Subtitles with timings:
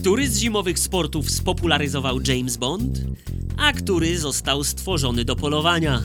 [0.00, 2.98] Który z zimowych sportów spopularyzował James Bond,
[3.56, 6.02] a który został stworzony do polowania?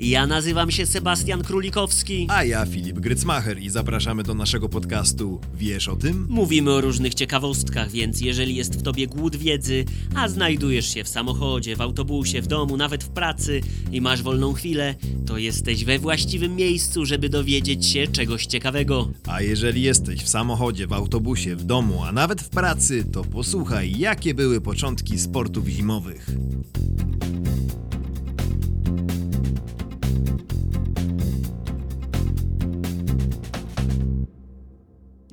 [0.00, 2.26] Ja nazywam się Sebastian Królikowski.
[2.30, 6.26] A ja Filip Grycmacher i zapraszamy do naszego podcastu Wiesz o tym?
[6.30, 9.84] Mówimy o różnych ciekawostkach, więc jeżeli jest w tobie głód wiedzy,
[10.14, 13.60] a znajdujesz się w samochodzie, w autobusie, w domu, nawet w pracy
[13.92, 14.94] i masz wolną chwilę,
[15.26, 19.08] to jesteś we właściwym miejscu, żeby dowiedzieć się czegoś ciekawego.
[19.26, 23.98] A jeżeli jesteś w samochodzie, w autobusie, w domu, a nawet w pracy, to posłuchaj,
[23.98, 26.26] jakie były początki sportów zimowych.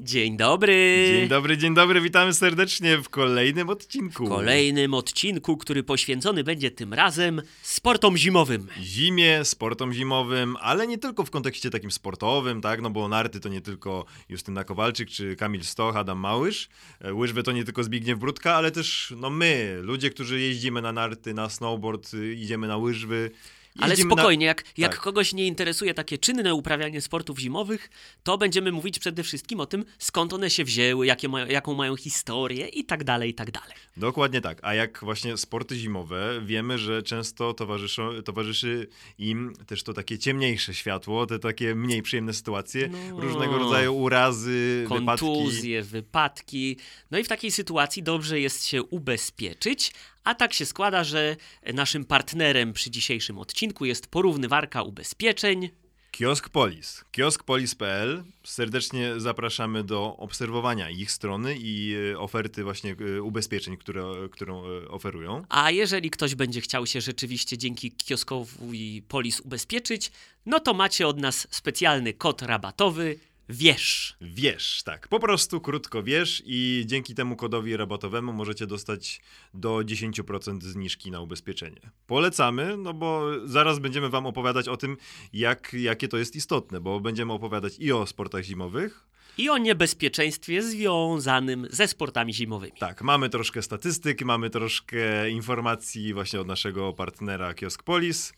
[0.06, 1.06] Dzień dobry!
[1.08, 4.26] Dzień dobry, dzień dobry, witamy serdecznie w kolejnym odcinku.
[4.26, 8.68] W kolejnym odcinku, który poświęcony będzie tym razem sportom zimowym.
[8.82, 12.82] Zimie, sportom zimowym, ale nie tylko w kontekście takim sportowym, tak?
[12.82, 16.70] No bo narty to nie tylko Justyna Kowalczyk czy Kamil Stoch, Adam Małysz.
[17.02, 20.92] E, Łyżwy to nie tylko Zbigniew Brudka, ale też no my, ludzie, którzy jeździmy na
[20.92, 23.32] narty, na snowboard, y, idziemy na łyżwy.
[23.80, 25.02] Ale spokojnie, jak, jak Tak.
[25.02, 27.90] kogoś nie interesuje takie czynne uprawianie sportów zimowych,
[28.24, 31.96] to będziemy mówić przede wszystkim o tym, skąd one się wzięły, jakie mają, jaką mają
[31.96, 33.76] historię i tak dalej, i tak dalej.
[33.98, 34.02] Na...
[34.02, 34.60] Dokładnie tak.
[34.62, 38.88] A jak właśnie sporty zimowe, wiemy, że często towarzyszą, towarzyszy
[39.18, 43.20] im też to takie ciemniejsze światło, te takie mniej przyjemne sytuacje, No.
[43.22, 45.26] różnego rodzaju urazy, wypadki.
[45.26, 46.78] Kontuzje, wypadki.
[47.12, 49.92] No i w takiej sytuacji dobrze jest się ubezpieczyć,
[50.26, 51.36] a tak się składa, że
[51.74, 55.70] naszym partnerem przy dzisiejszym odcinku jest porównywarka ubezpieczeń.
[56.12, 57.04] Kiosk Polis.
[57.12, 58.24] Kioskpolis.pl.
[58.44, 64.88] Serdecznie zapraszamy do obserwowania ich strony i e, oferty właśnie e, ubezpieczeń, które, którą e,
[64.88, 65.46] oferują.
[65.50, 70.12] A jeżeli ktoś będzie chciał się rzeczywiście dzięki kioskowi Polis ubezpieczyć,
[70.46, 74.14] no to macie od nas specjalny kod rabatowy WIERZ.
[74.22, 75.08] Wiesz, tak.
[75.08, 79.22] Po prostu krótko wiesz i dzięki temu kodowi rabatowemu możecie dostać
[79.54, 81.82] do 10% zniżki na ubezpieczenie.
[82.08, 84.98] Polecamy, no bo zaraz będziemy wam opowiadać o tym,
[85.34, 90.62] jak, jakie to jest istotne, bo będziemy opowiadać i o sportach zimowych, I o niebezpieczeństwie
[90.64, 92.74] związanym ze sportami zimowymi.
[92.80, 98.34] Tak, mamy troszkę statystyk, mamy troszkę informacji właśnie od naszego partnera Kiosk Polis.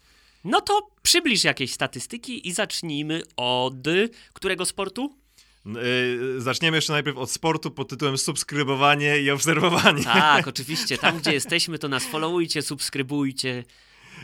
[0.47, 3.73] No to przybliż jakieś statystyki i zacznijmy od
[4.33, 5.15] którego sportu?
[5.65, 10.03] Yy, zaczniemy jeszcze najpierw od sportu pod tytułem subskrybowanie i obserwowanie.
[10.03, 10.97] Tak, oczywiście.
[10.97, 13.63] Tam, gdzie jesteśmy, to nas followujcie, subskrybujcie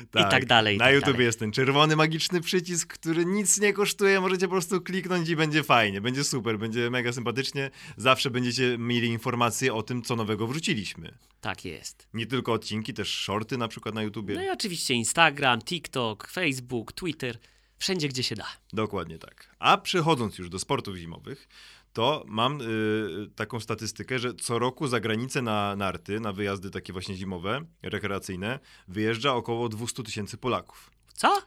[0.01, 0.75] i tak dalej.
[0.75, 1.25] i Na tak YouTube dalej.
[1.25, 4.21] jest ten czerwony magiczny przycisk, który nic nie kosztuje.
[4.21, 7.71] Możecie po prostu kliknąć i będzie fajnie, będzie super, będzie mega sympatycznie.
[7.97, 11.17] Zawsze będziecie mieli informacje o tym, co nowego wrzuciliśmy.
[11.41, 12.07] Tak jest.
[12.13, 14.35] Nie tylko odcinki, też shorty na przykład na YouTubie.
[14.35, 17.37] No i oczywiście Instagram, TikTok, Facebook, Twitter,
[17.77, 18.47] wszędzie, gdzie się da.
[18.73, 19.55] Dokładnie tak.
[19.59, 21.47] A przechodząc już do sportów zimowych,
[21.93, 26.93] to mam y, taką statystykę, że co roku za granicę na narty, na wyjazdy takie
[26.93, 30.91] właśnie zimowe, rekreacyjne, wyjeżdża około 200 tysięcy Polaków.
[31.13, 31.41] Co?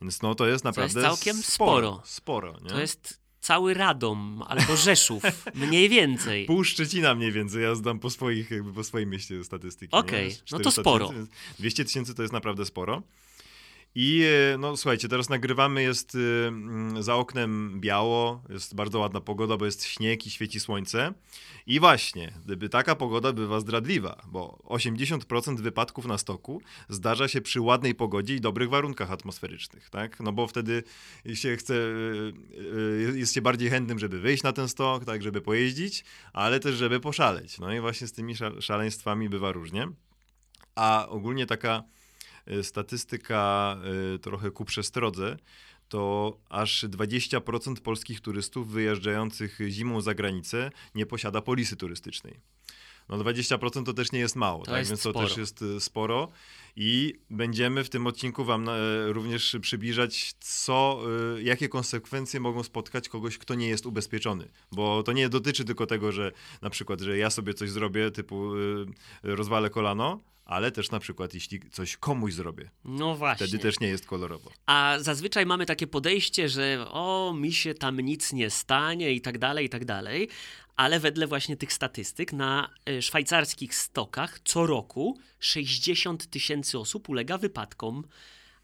[0.00, 2.02] Więc no to jest naprawdę całkiem sporo.
[2.04, 2.70] Sporo, nie?
[2.70, 5.22] To jest cały Radom albo Rzeszów,
[5.54, 6.46] mniej więcej.
[6.46, 9.92] Pół Szczecina mniej więcej, ja zdam po, swoich, jakby po swoim mieście statystyki.
[9.94, 10.34] Okej, nie?
[10.52, 11.08] no to 400 sporo.
[11.08, 13.02] tysięcy, więc 200 tysięcy to jest naprawdę sporo.
[13.94, 19.20] I e, no słuchajcie, teraz nagrywamy, jest y, mm, za oknem biało, jest bardzo ładna
[19.20, 21.12] pogoda, bo jest śnieg i świeci słońce.
[21.66, 27.60] I właśnie, gdyby taka pogoda bywa zdradliwa, bo 80% wypadków na stoku zdarza się przy
[27.60, 30.20] ładnej pogodzie i dobrych warunkach atmosferycznych, tak?
[30.20, 30.82] No bo wtedy
[31.34, 32.32] się chce, y,
[33.10, 36.74] y, jest się bardziej chętnym, żeby wyjść na ten stok, tak, żeby pojeździć, ale też
[36.74, 37.58] żeby poszaleć.
[37.58, 39.88] No i właśnie z tymi sza- szaleństwami bywa różnie.
[40.74, 41.82] A ogólnie taka
[42.62, 43.76] statystyka
[44.14, 45.36] y, trochę ku przestrodze,
[45.88, 52.40] to aż 20% polskich turystów wyjeżdżających zimą za granicę nie posiada polisy turystycznej.
[53.08, 54.78] No 20% to też nie jest mało, To tak?
[54.78, 55.28] jest więc to sporo.
[55.28, 56.28] też jest y, sporo.
[56.76, 58.72] I będziemy w tym odcinku wam e,
[59.12, 61.02] również przybliżać, co,
[61.38, 64.48] y, jakie konsekwencje mogą spotkać kogoś, kto nie jest ubezpieczony.
[64.72, 66.32] Bo to nie dotyczy tylko tego, że
[66.62, 68.86] na przykład, że ja sobie coś zrobię, typu y,
[69.22, 73.46] rozwalę kolano, ale też na przykład, jeśli coś komuś zrobię, No właśnie.
[73.46, 74.50] wtedy też nie jest kolorowo.
[74.66, 79.38] A zazwyczaj mamy takie podejście, że o, mi się tam nic nie stanie i tak
[79.38, 80.28] dalej, i tak dalej.
[80.76, 87.38] Ale wedle właśnie tych statystyk na e, szwajcarskich stokach co roku 60 tysięcy osób ulega
[87.38, 88.04] wypadkom,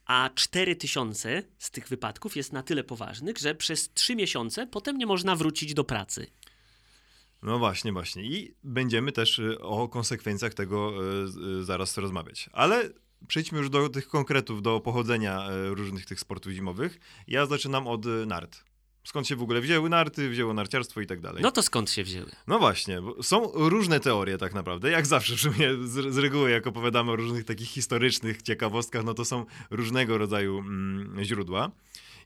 [0.06, 4.98] a 4 tysiące z tych wypadków jest na tyle poważnych, że przez 3 miesiące potem
[4.98, 6.26] nie można wrócić do pracy.
[7.42, 8.22] No właśnie, właśnie.
[8.22, 12.50] I będziemy też y, o konsekwencjach tego y, y, zaraz rozmawiać.
[12.52, 12.90] Ale
[13.28, 16.98] przejdźmy już do tych konkretów, do pochodzenia różnych tych sportów zimowych.
[17.28, 18.64] Ja zaczynam od nart.
[19.04, 21.42] skąd się w ogóle wzięły narty, wzięło narciarstwo i tak dalej.
[21.42, 22.30] No to skąd się wzięły?
[22.46, 26.50] No właśnie, bo są różne teorie tak naprawdę, jak zawsze w sumie z, z reguły
[26.50, 31.70] jak opowiadamy o różnych takich historycznych ciekawostkach, no to są różnego rodzaju mm, źródła.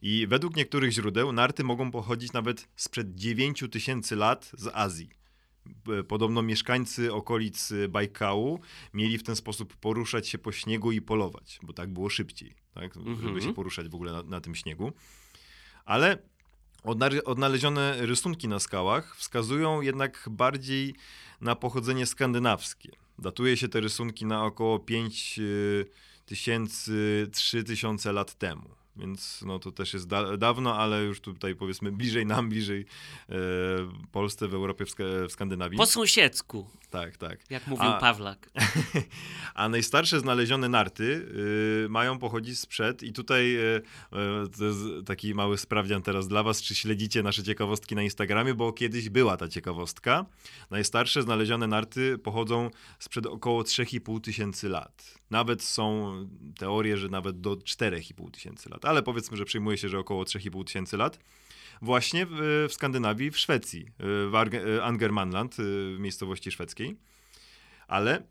[0.02, 5.10] I według niektórych źródeł narty mogą pochodzić nawet sprzed 9 tysięcy lat z Azji.
[6.08, 8.60] Podobno mieszkańcy okolic y, Bajkału
[8.94, 12.94] mieli w ten sposób poruszać się po śniegu i polować, bo tak było szybciej, tak?
[12.94, 13.40] żeby Mhm.
[13.40, 14.93] się poruszać w ogóle na, na tym śniegu.
[15.84, 16.19] Ale
[16.84, 20.94] odna- odnalezione rysunki na skałach wskazują jednak bardziej
[21.40, 22.90] na pochodzenie skandynawskie.
[23.19, 25.40] Datuje się te rysunki na około 5
[26.26, 28.70] tysięcy, 3 tysiące lat temu.
[28.96, 32.86] Więc no to też jest da- dawno, ale już tutaj powiedzmy bliżej nam, bliżej
[33.28, 33.34] e,
[34.12, 35.78] Polsce, w Europie, w, Ska- w Skandynawii.
[35.78, 37.50] Po sąsiedzku, Tak, tak.
[37.50, 38.50] jak mówił A- Pawlak.
[39.54, 41.26] A najstarsze znalezione narty
[41.84, 43.60] y, mają pochodzić sprzed i tutaj y,
[44.46, 48.54] y, to jest taki mały sprawdzian teraz dla was, czy śledzicie nasze ciekawostki na Instagramie,
[48.54, 50.26] bo kiedyś była ta ciekawostka.
[50.70, 55.21] Najstarsze znalezione narty pochodzą sprzed około 3,5 tysięcy lat.
[55.32, 56.12] Nawet są
[56.58, 60.64] teorie, że nawet do 4,5 tysięcy lat, ale powiedzmy, że przyjmuje się, że około 3,5
[60.64, 61.19] tysięcy lat.
[61.82, 63.87] Właśnie w, w Skandynawii, w Szwecji, y,
[64.29, 66.96] w Arge- y, Angermanland, y, miejscowości szwedzkiej.
[67.88, 68.23] Ale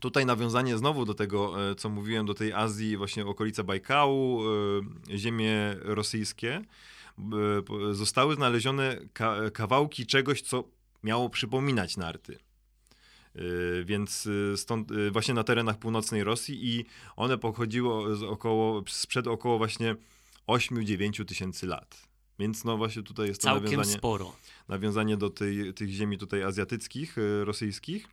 [0.00, 4.42] Tutaj nawiązanie znowu do tego, e, co mówiłem, do tej Azji, właśnie okolica Bajkału,
[5.12, 6.62] e, ziemie rosyjskie,
[7.92, 10.64] zostały znalezione ka- kawałki czegoś, co
[11.02, 12.38] miało przypominać narty.
[13.36, 16.84] E, Więc e, stąd e, właśnie na terenach północnej Rosji i
[17.16, 19.96] one pochodziło z około, sprzed około właśnie
[20.48, 22.06] 8-9 tysięcy lat.
[22.38, 24.36] Więc no właśnie tutaj jest to Całkiem nawiązanie sporo.
[24.68, 28.08] nawiązanie do tej, tych ziemi tutaj azjatyckich, y, rosyjskich.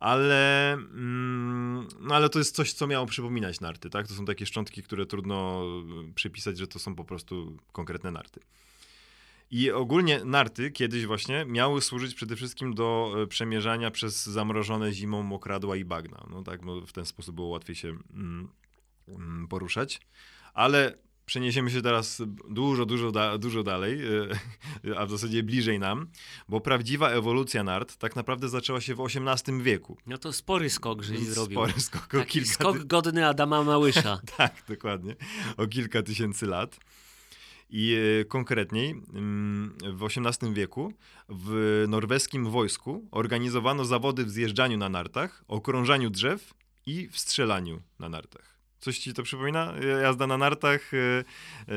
[0.00, 4.08] Ale, mm, no ale to jest coś, co miało przypominać narty, tak?
[4.08, 5.62] To są takie szczątki, które trudno
[6.10, 8.40] y, przypisać, że to są po prostu konkretne narty.
[9.50, 15.22] I ogólnie narty kiedyś właśnie miały służyć przede wszystkim do y, przemierzania przez zamrożone zimą
[15.22, 16.26] mokradła i bagna.
[16.30, 18.48] No tak, no w ten sposób było łatwiej się mm,
[19.08, 20.00] mm, poruszać.
[20.54, 24.00] Ale przeniesiemy się teraz dużo, dużo, da, dużo dalej,
[24.84, 26.06] y, a w zasadzie bliżej nam,
[26.48, 29.98] bo prawdziwa ewolucja nart tak naprawdę zaczęła się w XVIII wieku.
[30.06, 31.58] No to spory skok, żeś Więc zrobił.
[31.58, 34.20] Spory skok o Taki kilka skok godny Adama Małysza.
[34.36, 35.16] Tak, dokładnie.
[35.56, 36.78] O kilka tysięcy lat.
[37.70, 40.92] I e, konkretniej mm, w XVIII wieku
[41.28, 46.54] w norweskim wojsku organizowano zawody w zjeżdżaniu na nartach, okrążaniu drzew
[46.86, 48.56] i w strzelaniu na nartach.
[48.78, 49.74] Coś ci to przypomina?
[50.02, 51.24] Jazda na nartach, e,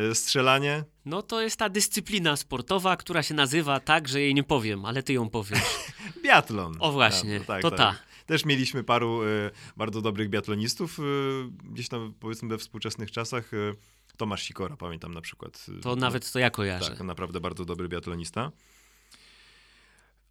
[0.10, 0.84] e, strzelanie?
[1.06, 5.04] No to jest ta dyscyplina sportowa, która się nazywa tak, że jej nie powiem, ale
[5.04, 5.60] ty ją powiesz.
[6.24, 6.76] Biatlon.
[6.80, 7.96] O właśnie, Tak, to tak, ta.
[8.26, 9.28] Też mieliśmy paru e,
[9.78, 11.04] bardzo dobrych biatlonistów, e,
[11.64, 13.54] gdzieś tam powiedzmy we współczesnych czasach.
[13.54, 13.58] E,
[14.20, 15.66] Tomasz Sikora, pamiętam na przykład.
[15.78, 16.90] e, To nawet to ja kojarzę.
[16.90, 18.52] Tak, naprawdę bardzo dobry biatlonista.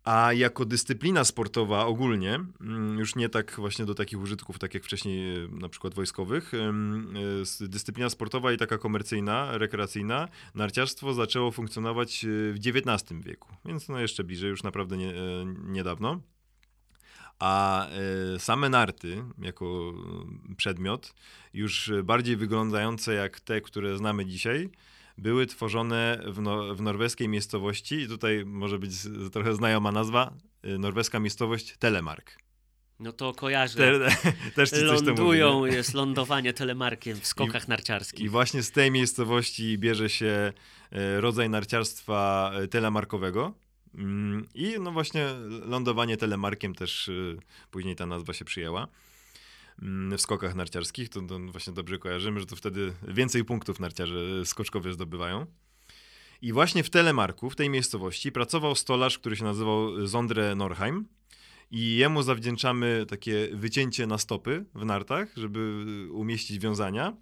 [0.05, 4.85] A jako dyscyplina sportowa ogólnie, mm, już nie tak właśnie do takich użytków, tak jak
[4.85, 6.53] wcześniej e, na przykład wojskowych,
[7.43, 13.99] s- dyscyplina sportowa i taka komercyjna, rekreacyjna, narciarstwo zaczęło funkcjonować w XIX wieku, więc no
[14.01, 15.13] jeszcze bliżej, już naprawdę nie,
[15.65, 16.21] niedawno.
[17.39, 19.95] A e, same narty, jako
[20.57, 21.15] przedmiot,
[21.55, 24.71] już bardziej wyglądające jak te, które znamy dzisiaj,
[25.19, 28.93] były tworzone w, no, w norweskiej miejscowości, i tutaj może być
[29.33, 32.39] trochę znajoma nazwa, y, norweska miejscowość Telemark.
[33.01, 33.99] No to kojarzę.
[33.99, 35.73] Te, też ci mówi, Lądują, nie?
[35.73, 38.21] jest lądowanie telemarkiem w skokach narciarskich.
[38.21, 40.53] I właśnie z tej miejscowości bierze się
[40.93, 43.55] e, rodzaj narciarstwa telemarkowego.
[43.95, 45.27] Mm, I no właśnie
[45.65, 47.13] lądowanie telemarkiem też e,
[47.71, 48.89] później ta nazwa się przyjęła.
[49.83, 54.47] Mm, W skokach narciarskich to, to właśnie dobrze kojarzymy, że to wtedy więcej punktów narciarze
[54.47, 55.47] skoczkowie zdobywają.
[56.43, 61.09] I właśnie w telemarku, w tej miejscowości, pracował stolarz, który się nazywał Zondre Norheim.
[61.71, 67.17] I jemu zawdzięczamy takie wycięcie na stopy w nartach, żeby umieścić wiązania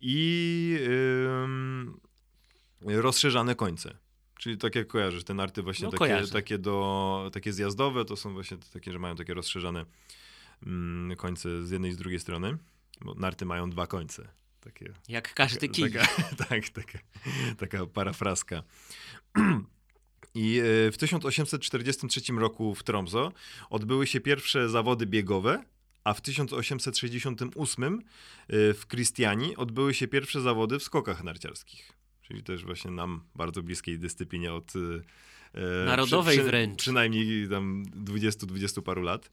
[0.00, 0.78] i
[1.44, 2.00] ym,
[2.80, 3.98] rozszerzane końce.
[4.38, 6.32] Czyli tak jak kojarzysz, te narty właśnie No, takie, kojarzę.
[6.32, 9.84] takie, do, takie zjazdowe, to są właśnie takie, że mają takie rozszerzane
[10.66, 12.58] mm, końce z jednej i z drugiej strony,
[13.00, 14.28] bo narty mają dwa końce.
[14.60, 15.92] Takie, Jak każdy kij.
[15.92, 16.06] taka,
[16.48, 16.98] tak, taka,
[17.58, 18.62] taka parafraska.
[20.34, 23.32] I e, w 1843 roku w Tromso
[23.70, 25.64] odbyły się pierwsze zawody biegowe,
[26.04, 28.02] a w 1868
[28.48, 31.97] e, w Christiani odbyły się pierwsze zawody w skokach narciarskich.
[32.28, 36.78] Czyli też właśnie nam bardzo bliskiej dyscyplinie od e, Narodowej wręcz.
[36.78, 39.30] Przynajmniej tam 20-20 paru lat.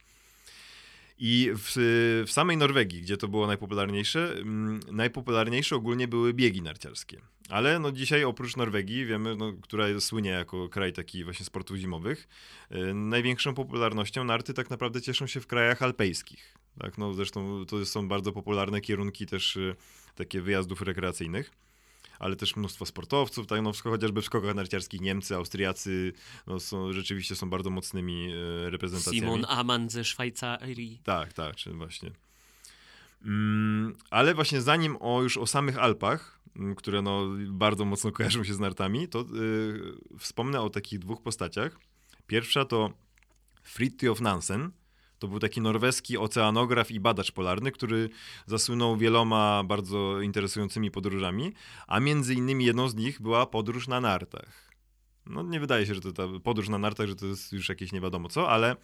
[1.18, 1.72] I w,
[2.28, 7.22] w samej Norwegii, gdzie to było najpopularniejsze, mm, najpopularniejsze ogólnie były biegi narciarskie.
[7.50, 12.28] Ale no dzisiaj oprócz Norwegii, wiemy, no, która słynie jako kraj taki właśnie sportów zimowych,
[12.72, 16.56] yy, największą popularnością narty tak naprawdę cieszą się w krajach alpejskich.
[16.80, 16.98] Tak?
[16.98, 19.76] No, zresztą to są bardzo popularne kierunki też yy,
[20.16, 21.52] takie wyjazdów rekreacyjnych
[22.20, 26.14] ale też mnóstwo sportowców, tak, no, chociażby w skokach narciarskich Niemcy, Austriacy,
[26.48, 29.20] no, są, rzeczywiście są bardzo mocnymi e, reprezentacjami.
[29.20, 31.02] Simon Amann ze Szwajcarii.
[31.04, 32.12] Tak, tak, czy właśnie.
[33.26, 38.44] Mm, ale właśnie zanim o już o samych Alpach, mm, które no bardzo mocno kojarzą
[38.44, 41.80] się z nartami, to yy, wspomnę o takich dwóch postaciach.
[42.28, 42.94] Pierwsza to
[43.64, 44.72] Fridtjof Nansen,
[45.20, 48.10] to był taki norweski oceanograf i badacz polarny, który
[48.46, 51.54] zasłynął wieloma bardzo interesującymi podróżami,
[51.88, 54.72] a między innymi jedną z nich była podróż na nartach.
[55.26, 57.92] No nie wydaje się, że to ta podróż na nartach, że to jest już jakieś
[57.92, 58.76] nie wiadomo co, ale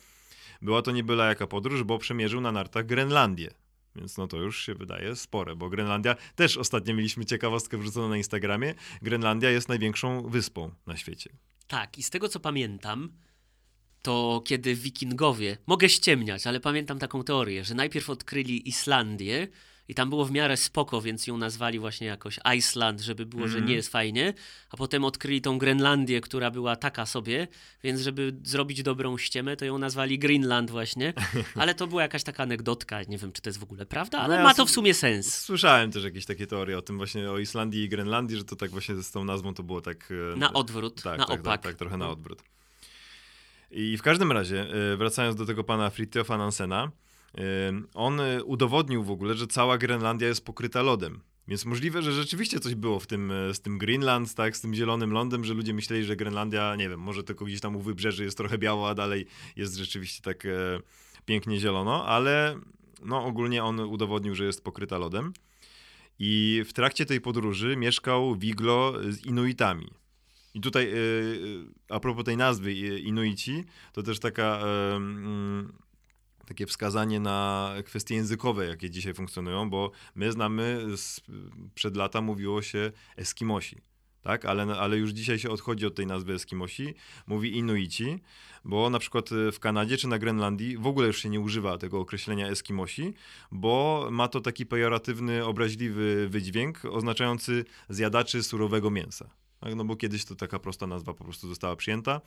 [0.62, 3.54] była to nie byle jaka podróż, bo przemierzył na nartach Grenlandię.
[3.96, 8.18] Więc no to już się wydaje spore, bo Grenlandia, też ostatnio mieliśmy ciekawostkę wrzuconą na
[8.18, 11.30] Instagramie, Grenlandia jest największą wyspą na świecie.
[11.68, 13.12] Tak, i z tego co pamiętam,
[14.02, 19.48] to kiedy wikingowie, mogę ściemniać, ale pamiętam taką teorię, że najpierw odkryli Islandię
[19.88, 23.52] i tam było w miarę spoko, więc ją nazwali właśnie jakoś Iceland, żeby było, mm.
[23.52, 23.76] że nie mhm.
[23.76, 24.34] jest fajnie,
[24.70, 27.48] a potem odkryli tą Grenlandię, która była taka sobie,
[27.84, 31.14] więc żeby zrobić dobrą ściemę, to ją nazwali Greenland właśnie,
[31.62, 34.36] ale to była jakaś taka anegdotka, nie wiem, czy to jest w ogóle prawda, ale
[34.36, 35.38] no ja ma to w sumie sens.
[35.38, 38.72] Słyszałem też jakieś takie teorie o tym właśnie, o Islandii i Grenlandii, że to tak
[38.72, 40.14] właśnie z tą nazwą to było tak...
[40.34, 41.62] E, na odwrót, tak, na tak, opak.
[41.62, 42.44] Tak, tak, trochę na odwrót.
[43.72, 46.92] I w każdym razie, e, wracając do tego pana Fritjofa Nansena,
[47.38, 47.42] e,
[47.94, 51.22] on e, udowodnił w ogóle, że cała Grenlandia jest pokryta lodem.
[51.48, 55.12] Więc możliwe, że rzeczywiście coś było w tym, z tym Greenland, tak, z tym zielonym
[55.12, 58.38] lądem, że ludzie myśleli, że Grenlandia, nie wiem, może tylko gdzieś tam u wybrzeży jest
[58.38, 59.26] trochę biało, a dalej
[59.56, 60.50] jest rzeczywiście tak e,
[61.26, 62.60] pięknie zielono, ale
[63.06, 65.34] no ogólnie on udowodnił, że jest pokryta lodem.
[66.20, 70.01] I w trakcie tej podróży mieszkał w iglo z Inuitami.
[70.54, 70.96] I tutaj e, e,
[71.90, 74.60] a propos tej nazwy e, Inuici, to też taka
[74.96, 75.74] mm,
[76.48, 80.86] takie wskazanie na kwestie językowe, jakie dzisiaj funkcjonują, bo my znamy,
[81.76, 83.78] przed lata mówiło się Eskimosi,
[84.22, 84.46] tak?
[84.46, 86.94] Ale, ale już dzisiaj się odchodzi od tej nazwy Eskimosi,
[87.28, 88.20] mówi Inuici,
[88.66, 92.00] bo na przykład w Kanadzie czy na Grenlandii w ogóle już się nie używa tego
[92.00, 93.14] określenia Eskimosi,
[93.52, 99.30] bo ma to taki pejoratywny, obraźliwy wydźwięk oznaczający zjadaczy surowego mięsa.
[99.62, 99.76] Tak?
[99.76, 102.22] No bo kiedyś to taka prosta nazwa po prostu została przyjęta,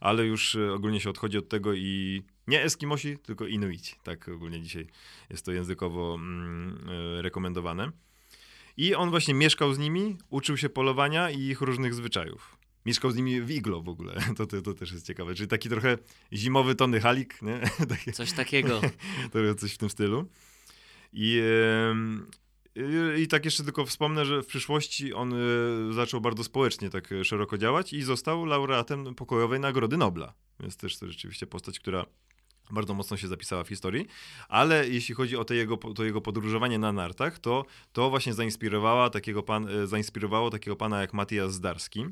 [0.00, 3.94] ale już e, ogólnie się odchodzi od tego i nie Eskimosi, tylko Inuici.
[4.02, 4.86] Tak ogólnie dzisiaj
[5.30, 7.90] jest to językowo mm, e, rekomendowane.
[8.76, 12.56] I on właśnie mieszkał z nimi, uczył się polowania i ich różnych zwyczajów.
[12.86, 15.34] Mieszkał z nimi w iglo w ogóle, to, to, to też jest ciekawe.
[15.34, 15.98] Czyli taki trochę
[16.32, 17.60] zimowy Tony Halik, nie?
[18.12, 18.80] Coś takiego.
[19.32, 20.28] to coś w tym stylu.
[21.12, 21.42] I
[23.18, 25.36] i tak jeszcze tylko wspomnę, że w przyszłości on e,
[25.92, 30.34] zaczął bardzo społecznie tak e, szeroko działać i został laureatem pokojowej Nagrody Nobla.
[30.60, 32.06] Więc też to rzeczywiście postać, która
[32.70, 34.06] bardzo mocno się zapisała w historii,
[34.48, 39.10] ale jeśli chodzi o to jego, to jego podróżowanie na nartach, to, to właśnie zainspirowała
[39.10, 42.06] takiego pan, e, zainspirowało takiego pana jak Matias Zdarski,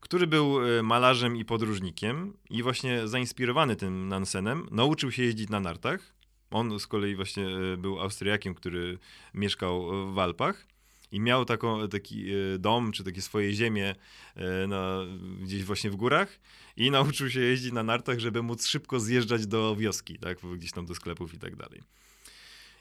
[0.00, 4.68] który był malarzem i podróżnikiem i właśnie zainspirowany tym Nansenem.
[4.70, 6.14] Nauczył się jeździć na nartach
[6.54, 8.98] on z kolei właśnie e, był Austriakiem, który
[9.34, 10.66] mieszkał w Alpach
[11.12, 13.94] i miał taką, taki e, dom, czy takie swoje ziemię
[14.36, 14.98] e, na,
[15.42, 16.40] gdzieś właśnie w górach
[16.76, 20.86] i nauczył się jeździć na nartach, żeby móc szybko zjeżdżać do wioski, tak, gdzieś tam
[20.86, 21.82] do sklepów i tak dalej.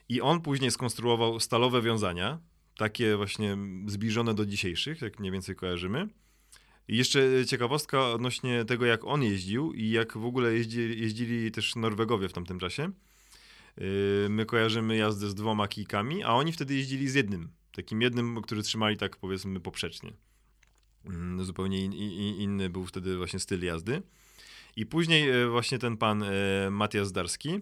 [0.10, 2.40] I on później skonstruował stalowe wiązania,
[2.78, 6.08] takie właśnie zbliżone do dzisiejszych, jak mniej więcej kojarzymy.
[6.88, 11.76] I jeszcze ciekawostka odnośnie tego, jak on jeździł i jak w ogóle jeździ, jeździli też
[11.76, 12.92] Norwegowie w tamtym czasie.
[13.78, 17.50] Yy, my kojarzymy jazdę z dwoma kijkami, a oni wtedy jeździli z jednym.
[17.72, 20.14] Takim jednym, który trzymali tak powiedzmy poprzecznie.
[21.06, 24.02] Mm, zupełnie in, in, inny był wtedy właśnie styl jazdy.
[24.76, 27.60] I później e, właśnie ten pan e, Matias Darski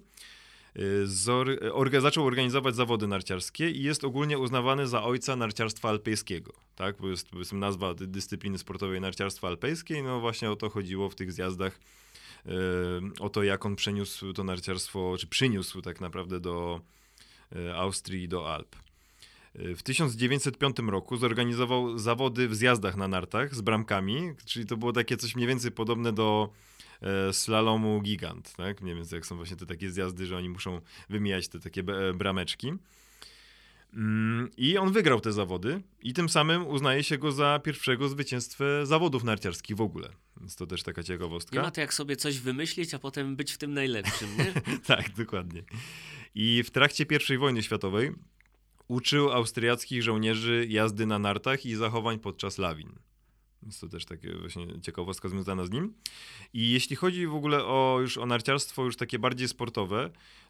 [1.61, 6.53] e, orga, zaczął organizować zawody narciarskie i jest ogólnie uznawany za ojca narciarstwa alpejskiego.
[6.75, 6.97] Tak?
[7.01, 10.03] Bo jest nazwa dyscypliny sportowej narciarstwa alpejskiej.
[10.03, 11.79] No właśnie o to chodziło w tych zjazdach
[13.19, 16.81] o to, jak on przeniósł to narciarstwo, czy przyniósł tak naprawdę do
[17.55, 18.75] e, Austrii i do Alp.
[19.55, 24.93] E, w 1905 roku zorganizował zawody w zjazdach na nartach z bramkami, czyli to było
[24.93, 26.49] takie coś mniej więcej podobne do
[27.01, 28.81] e, slalomu gigant, tak?
[28.81, 31.83] Mniej więcej jak są właśnie te takie zjazdy, że oni muszą wymijać te takie
[32.13, 32.73] brameczki.
[33.93, 38.85] Mm, I on wygrał te zawody i tym samym uznaje się go za pierwszego zwycięstwę
[38.85, 40.09] zawodów narciarskich w ogóle.
[40.39, 41.55] Więc to też taka ciekawostka.
[41.55, 44.61] Nie ma to jak sobie coś wymyślić, a potem być w tym najlepszym, nie?
[44.95, 45.63] tak, dokładnie.
[46.35, 48.11] I w trakcie I wojny światowej
[48.87, 52.95] uczył austriackich żołnierzy jazdy na nartach i zachowań podczas lawin.
[53.63, 55.93] Więc to też takie właśnie ciekawostka związana z nim.
[56.53, 60.09] I jeśli chodzi w ogóle o już o narciarstwo już takie bardziej sportowe,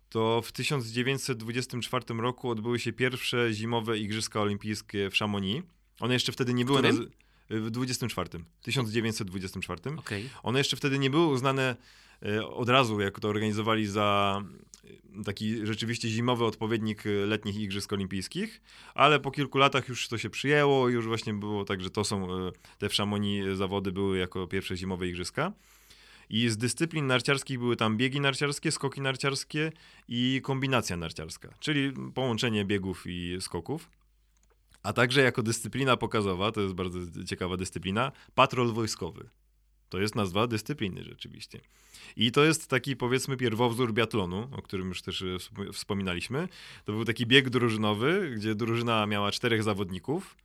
[0.09, 5.67] to w 1924 roku odbyły się pierwsze zimowe Igrzyska Olimpijskie w Chamonix.
[5.99, 6.79] One jeszcze wtedy nie były...
[6.79, 7.11] Którym?
[7.51, 8.29] W 24.
[8.61, 9.95] 1924.
[9.97, 10.29] Okej.
[10.43, 11.75] One jeszcze wtedy nie były uznane
[12.25, 14.41] e, od razu, jak to organizowali za
[15.19, 18.61] e, taki rzeczywiście zimowy odpowiednik e, letnich Igrzysk Olimpijskich,
[18.95, 22.03] ale po kilku latach już to się przyjęło i już właśnie było tak, że to
[22.03, 22.27] są
[22.77, 25.53] te w Chamonix zawody były jako pierwsze zimowe Igrzyska.
[26.29, 29.71] I z dyscyplin narciarskich były tam biegi narciarskie, skoki narciarskie
[30.07, 33.89] i kombinacja narciarska, czyli połączenie biegów i skoków.
[34.83, 39.29] A także jako dyscyplina pokazowa, to jest bardzo ciekawa dyscyplina, patrol wojskowy.
[39.89, 41.61] To jest nazwa dyscypliny rzeczywiście.
[42.15, 46.47] I to jest taki powiedzmy pierwowzór biatlonu, o którym już też e, wspom- wspominaliśmy.
[46.85, 50.35] To był taki bieg drużynowy, gdzie drużyna miała czterech zawodników.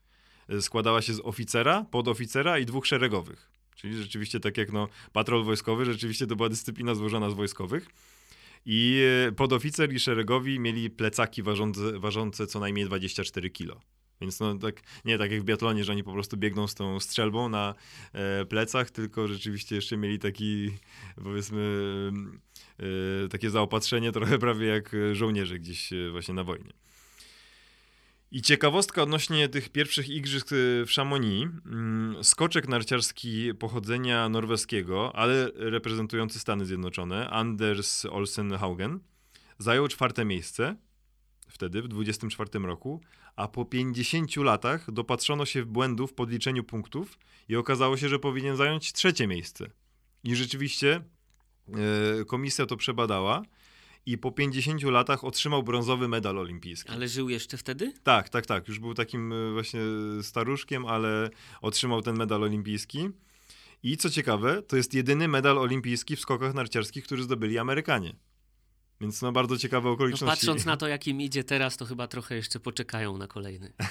[0.49, 3.51] E, Składała się z oficera, podoficera i dwóch szeregowych.
[3.77, 7.89] Czyli rzeczywiście tak jak no, patrol wojskowy, rzeczywiście to była dyscyplina złożona z wojskowych.
[8.67, 13.81] I e, podoficer i szeregowi mieli plecaki ważące, ważące co najmniej 24 kilo.
[14.21, 17.01] Więc no tak, nie tak jak w biatlonie, że oni po prostu biegną z tą
[17.01, 17.75] strzelbą na
[18.13, 20.71] e, plecach, tylko rzeczywiście jeszcze mieli taki,
[21.25, 22.13] powiedzmy,
[23.25, 26.73] e, takie zaopatrzenie trochę prawie jak żołnierze gdzieś e, właśnie na wojnie.
[28.31, 30.57] I ciekawostka odnośnie tych pierwszych igrzysk e,
[30.87, 31.51] w Chamonix.
[31.67, 39.01] Mm, Skoczek narciarski pochodzenia norweskiego, ale reprezentujący Stany Zjednoczone, Anders Olsen Haugen,
[39.59, 40.77] zajął czwarte miejsce
[41.49, 43.01] wtedy, w 24 roku,
[43.37, 48.57] a po 50 latach dopatrzono się błędów w podliczeniu punktów i okazało się, że powinien
[48.57, 49.67] zająć trzecie miejsce.
[50.25, 51.05] I rzeczywiście
[52.21, 53.43] e, komisja to przebadała
[54.07, 56.91] i po 50 latach otrzymał brązowy medal olimpijski.
[56.93, 57.93] Ale żył jeszcze wtedy?
[58.03, 58.69] Tak, tak, tak.
[58.69, 59.81] Już był takim e, właśnie
[60.23, 61.31] staruszkiem, ale
[61.63, 63.09] otrzymał ten medal olimpijski.
[63.83, 68.17] I co ciekawe, to jest jedyny medal olimpijski w skokach narciarskich, który zdobyli Amerykanie.
[69.01, 70.37] Więc no bardzo ciekawe No, okoliczności.
[70.37, 73.73] patrząc na to, jak im idzie teraz, to chyba trochę jeszcze poczekają na kolejny.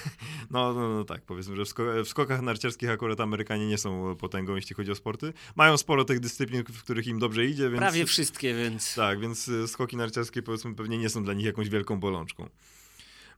[0.52, 4.16] No, no, no tak, powiedzmy, że w, sko- w skokach narciarskich akurat Amerykanie nie są
[4.16, 5.34] potęgą, jeśli chodzi o sporty.
[5.56, 7.78] Mają sporo tych dyscyplin, w których im dobrze idzie, więc...
[7.80, 11.70] Prawie wszystkie, więc Tak, więc y, skoki narciarskie powiedzmy pewnie nie są dla nich jakąś
[11.70, 12.50] wielką bolączką.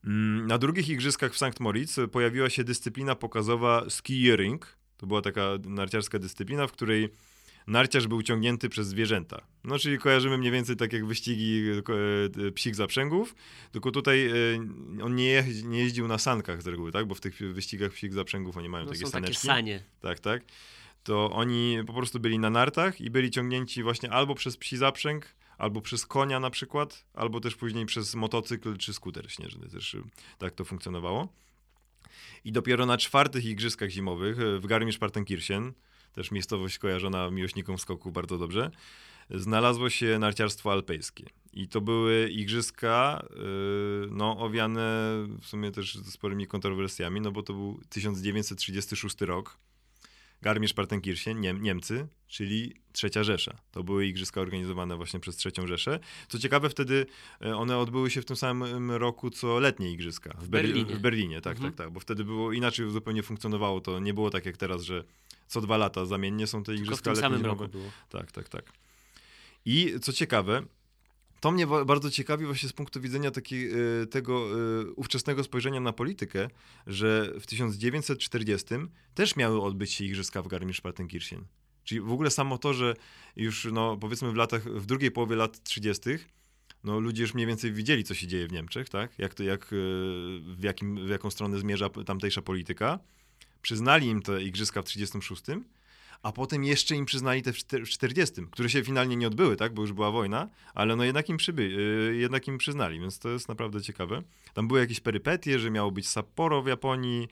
[0.05, 1.59] Mm, Na drugich igrzyskach w St.
[1.59, 4.77] Moritz y, pojawiła się dyscyplina pokazowa skiering.
[4.97, 7.09] To była taka narciarska dyscyplina, w której
[7.67, 9.41] narciarz był ciągnięty przez zwierzęta.
[9.63, 11.63] No, czyli kojarzymy mniej więcej tak jak wyścigi
[12.37, 13.35] y, psich zaprzęgów,
[13.71, 17.05] tylko tutaj y, on nie, nie jeździł na sankach z reguły, tak?
[17.05, 19.47] Bo w tych wyścigach psich zaprzęgów oni mają no, takie są takie saneczki.
[19.47, 19.83] sanie.
[20.01, 20.43] Tak, tak.
[21.03, 25.35] To oni po prostu byli na nartach i byli ciągnięci właśnie albo przez psi zaprzęg,
[25.57, 29.69] albo przez konia na przykład, albo też później przez motocykl czy skuter śnieżny.
[29.69, 30.03] Też y,
[30.37, 31.33] tak to funkcjonowało.
[32.45, 35.71] I dopiero na czwartych igrzyskach zimowych y, w Garmisch-Partenkirchen,
[36.17, 38.71] też miejscowość kojarzona miłośnikom skoku bardzo dobrze,
[39.29, 41.25] znalazło się narciarstwo alpejskie.
[41.53, 47.53] I to były igrzyska y, no, owiane w sumie też sporymi kontrowersjami, no bo to
[47.53, 49.57] był 1936 rok.
[50.41, 53.57] Garmisch-Partenkirchen, Niem Niemcy, czyli Trzecia Rzesza.
[53.71, 55.99] To były igrzyska organizowane właśnie przez Trzecią Rzeszę.
[56.27, 57.05] Co ciekawe, wtedy
[57.41, 60.33] e, one odbyły się w tym samym roku, co letnie igrzyska.
[60.39, 60.95] W, Berli- Berlinie.
[60.95, 61.73] W Berlinie, tak, Mhm.
[61.73, 61.93] tak, tak.
[61.93, 63.99] Bo wtedy było inaczej zupełnie funkcjonowało to.
[63.99, 65.03] Nie było tak jak teraz, że
[65.47, 67.91] co dwa lata zamiennie są te Tylko w igrzyska tym samym roku było.
[68.09, 68.71] Tak, tak, tak.
[69.65, 70.63] I co ciekawe,
[71.39, 76.49] to mnie bardzo ciekawi właśnie z punktu widzenia y, tego y, ówczesnego spojrzenia na politykę,
[76.87, 78.75] że w 1940
[79.13, 81.41] też miały odbyć się igrzyska w Garmisch-Partenkirchen.
[81.83, 82.93] Czyli w ogóle samo to, że
[83.35, 86.09] już no, powiedzmy w latach, w drugiej połowie lat 30
[86.83, 89.19] no ludzie już mniej więcej widzieli, co się dzieje w Niemczech, tak?
[89.19, 89.75] Jak to, jak, y,
[90.41, 92.99] w, jakim, w jaką stronę zmierza tamtejsza polityka.
[93.61, 95.43] Przyznali im te igrzyska w 36
[96.23, 99.55] a potem jeszcze im przyznali te w czter- w 40, które się finalnie nie odbyły,
[99.55, 103.19] tak, bo już była wojna, ale no jednak im, przyby, yy, jednak im przyznali, więc
[103.19, 104.21] to jest naprawdę ciekawe.
[104.53, 107.27] Tam były jakieś perypetie, że miało być Sapporo w Japonii,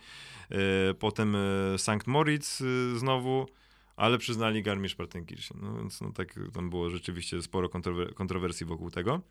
[0.50, 0.58] yy,
[1.00, 1.34] potem
[1.72, 2.08] yy, St.
[2.08, 2.64] Moritz
[2.96, 3.48] znowu,
[3.96, 9.22] ale przyznali Garmisch-Partenkirchen, no więc no, tak tam było rzeczywiście sporo kontrower- kontrowersji wokół tego.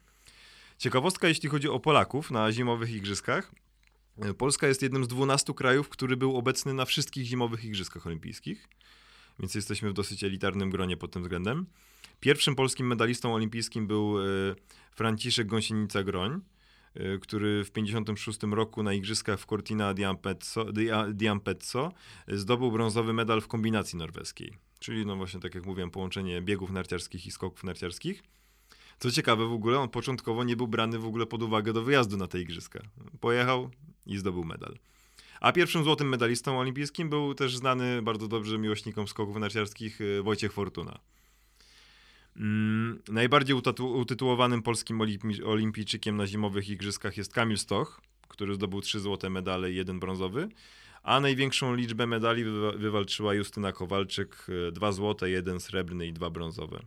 [0.78, 3.52] Ciekawostka, jeśli chodzi o Polaków na zimowych igrzyskach.
[4.38, 8.68] Polska jest jednym z 12 krajów, który był obecny na wszystkich zimowych igrzyskach olimpijskich
[9.38, 11.66] więc jesteśmy w dosyć elitarnym gronie pod tym względem.
[12.20, 14.24] Pierwszym polskim medalistą olimpijskim był e,
[14.94, 16.40] Franciszek Gąsienica-Groń,
[16.96, 20.72] y, który w 56 roku na igrzyskach w Cortina d'Ampezzo,
[21.12, 21.90] d'Ampezzo
[22.28, 24.52] zdobył brązowy medal w kombinacji norweskiej.
[24.78, 28.22] Czyli no właśnie tak jak mówiłem, połączenie biegów narciarskich i skoków narciarskich.
[28.98, 32.16] Co ciekawe w ogóle, on początkowo nie był brany w ogóle pod uwagę do wyjazdu
[32.16, 32.80] na te igrzyska.
[33.20, 33.70] Pojechał
[34.06, 34.78] i zdobył medal.
[35.44, 40.52] A pierwszym złotym medalistą olimpijskim był też znany bardzo dobrze miłośnikom skoków narciarskich y, Wojciech
[40.52, 40.98] Fortuna.
[42.36, 45.00] Mm, najbardziej utytułowanym polskim
[45.44, 50.48] olimpijczykiem na zimowych igrzyskach jest Kamil Stoch, który zdobył trzy złote medale i jeden brązowy.
[51.02, 52.44] A największą liczbę medali
[52.76, 56.80] wywalczyła Justyna Kowalczyk, y, dwa złote, jeden srebrny i dwa brązowe.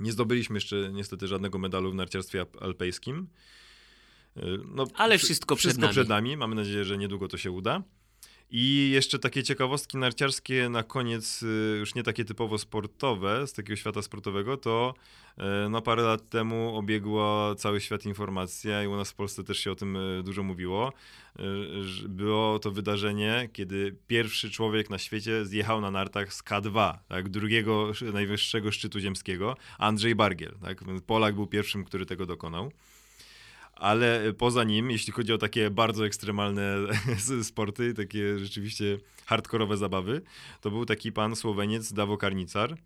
[0.00, 3.28] Nie zdobyliśmy jeszcze niestety żadnego medalu w narciarstwie alpejskim.
[4.42, 5.92] Y, no, Ale wszystko, przed, wszystko nami.
[5.92, 6.36] przed nami.
[6.36, 7.82] Mamy nadzieję, że niedługo to się uda.
[8.50, 13.76] I jeszcze takie ciekawostki narciarskie na koniec, y, już nie takie typowo sportowe, z takiego
[13.76, 14.94] świata sportowego, to
[15.70, 19.72] no parę lat temu obiegła cały świat informacja i u nas w Polsce też się
[19.72, 20.92] o tym dużo mówiło.
[22.08, 27.92] Było to wydarzenie, kiedy pierwszy człowiek na świecie zjechał na nartach z K2, tak, drugiego
[28.12, 30.54] najwyższego szczytu ziemskiego, Andrzej Bargiel.
[30.62, 30.84] Tak?
[31.06, 32.72] Polak był pierwszym, który tego dokonał
[33.80, 36.76] ale poza nim, jeśli chodzi o takie bardzo ekstremalne
[37.42, 40.22] sporty, takie rzeczywiście hardkorowe zabawy,
[40.60, 42.76] to był taki pan Słoweniec Dawo Karnicar,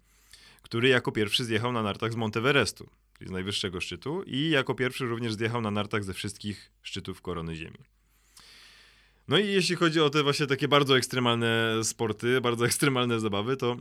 [0.62, 5.06] który jako pierwszy zjechał na nartach z Monteverestu, czyli z najwyższego szczytu i jako pierwszy
[5.06, 7.78] również zjechał na nartach ze wszystkich szczytów korony Ziemi.
[9.28, 13.76] No i jeśli chodzi o te właśnie takie bardzo ekstremalne sporty, bardzo ekstremalne zabawy, to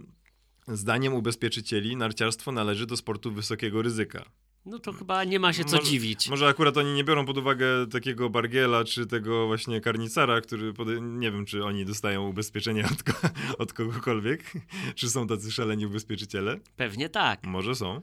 [0.68, 4.26] zdaniem ubezpieczycieli narciarstwo należy do sportu wysokiego ryzyka.
[4.66, 6.30] No to chyba nie ma się co może, dziwić.
[6.30, 11.32] Może akurat oni nie biorą pod uwagę takiego Bargiela, czy tego właśnie Karnicara, który, nie
[11.32, 13.04] wiem, czy oni dostają ubezpieczenie od,
[13.62, 14.54] od kogokolwiek,
[14.96, 16.60] czy są tacy szaleni ubezpieczyciele.
[16.78, 17.44] Pewnie tak.
[17.44, 18.02] Może są.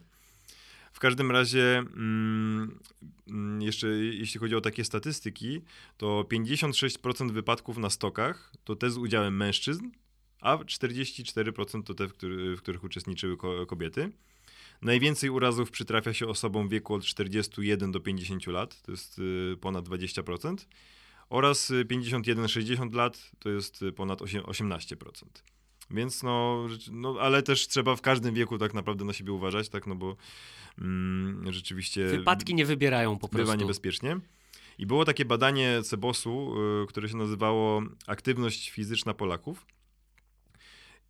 [0.92, 2.78] W każdym razie, mm,
[3.28, 5.60] mm jeszcze jeśli chodzi o takie statystyki,
[5.96, 9.90] to 56% wypadków na stokach to te z udziałem mężczyzn,
[10.40, 14.10] a 44% to te, w, który, w których uczestniczyły kobiety.
[14.82, 19.56] Najwięcej urazów przytrafia się osobom w wieku od 41 do 50 lat, to jest y,
[19.60, 20.56] ponad 20%,
[21.30, 25.06] oraz 51-60 y, lat, to jest y, ponad 18%.
[25.90, 29.86] Więc no, no, ale też trzeba w każdym wieku tak naprawdę na siebie uważać, tak,
[29.86, 30.16] no bo
[30.78, 32.06] mm, rzeczywiście...
[32.06, 33.36] Wypadki nie wybierają po prostu.
[33.36, 34.20] Bywa niebezpiecznie.
[34.78, 36.54] I było takie badanie Cebosu,
[36.88, 39.66] które się nazywało Aktywność fizyczna Polaków.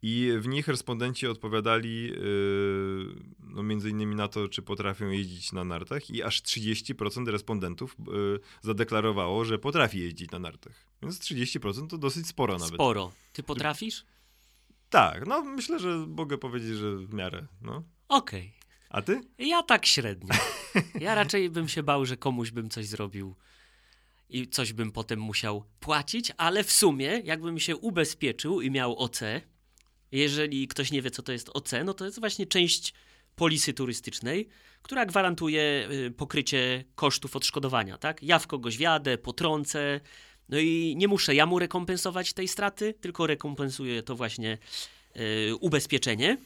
[0.02, 5.64] I w nich respondenci odpowiadali yy, no między innymi na to, czy potrafią jeździć na
[5.64, 10.86] nartach i aż 30% respondentów yy, zadeklarowało, że potrafi jeździć na nartach.
[11.02, 12.74] Więc 30% to dosyć sporo nawet.
[12.74, 13.12] Sporo.
[13.32, 14.04] Ty potrafisz?
[14.90, 17.46] Tak, no myślę, że mogę powiedzieć, że w miarę.
[17.62, 17.82] No.
[18.08, 18.40] Okej.
[18.40, 18.60] Okay.
[18.90, 19.20] A ty?
[19.38, 20.34] Ja tak średnio.
[21.00, 23.34] Ja raczej bym się bał, że komuś bym coś zrobił
[24.28, 29.20] i coś bym potem musiał płacić, ale w sumie, jakbym się ubezpieczył i miał OC,
[30.12, 32.94] jeżeli ktoś nie wie, co to jest OC, no to jest właśnie część
[33.36, 34.48] polisy turystycznej,
[34.82, 38.22] która gwarantuje y, pokrycie kosztów odszkodowania, tak?
[38.22, 40.00] Ja w kogoś wiadę, potrącę,
[40.48, 44.58] no i nie muszę ja mu rekompensować tej straty, tylko rekompensuje to właśnie
[45.16, 46.36] y, ubezpieczenie.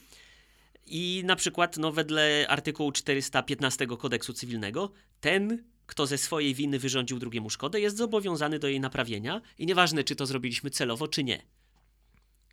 [0.87, 7.19] I na przykład, no, wedle artykułu 415 kodeksu cywilnego, ten, kto ze swojej winy wyrządził
[7.19, 11.41] drugiemu szkodę, jest zobowiązany do jej naprawienia i nieważne, czy to zrobiliśmy celowo, czy nie.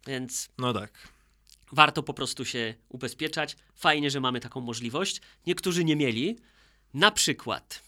[0.06, 0.48] Więc.
[0.58, 1.08] No tak.
[1.72, 3.56] Warto po prostu się ubezpieczać.
[3.74, 5.20] Fajnie, że mamy taką możliwość.
[5.46, 6.38] Niektórzy nie mieli.
[6.94, 7.82] Na przykład,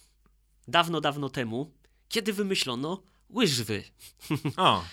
[0.69, 1.71] dawno, dawno temu,
[2.09, 3.85] kiedy wymyślono łyżwy.
[4.57, 4.85] O.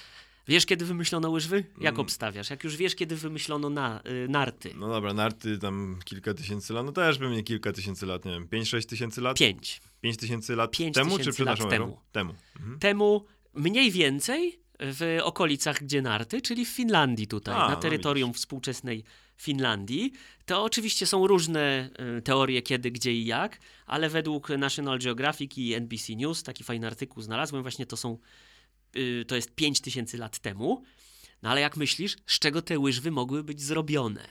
[0.48, 1.64] Wiesz, kiedy wymyślono łyżwy?
[1.82, 2.00] Jak mm.
[2.00, 2.50] obstawiasz?
[2.50, 4.74] Jak już wiesz, kiedy wymyślono na, y, narty?
[4.76, 8.48] No dobra, narty tam kilka tysięcy lat, no też pewnie kilka tysięcy lat, nie wiem,
[8.48, 9.38] 5-6 tysięcy lat?
[9.38, 9.82] 5.
[10.02, 12.00] 5 tysięcy lat 5 temu, czy przed naszą temu?
[12.12, 12.36] Temu.
[12.56, 12.80] Mhm.
[12.80, 18.30] Temu mniej więcej w okolicach gdzie narty, czyli w Finlandii tutaj, A, na no terytorium
[18.30, 19.04] no współczesnej
[19.38, 20.14] Finlandii.
[20.46, 25.74] To oczywiście są różne y, teorie kiedy, gdzie i jak, ale według National Geographic i
[25.74, 28.18] NBC News, taki fajny artykuł znalazłem, właśnie to są,
[28.96, 30.84] y, to jest 5000 lat temu.
[31.42, 34.28] No ale jak myślisz, z czego te łyżwy mogły być zrobione?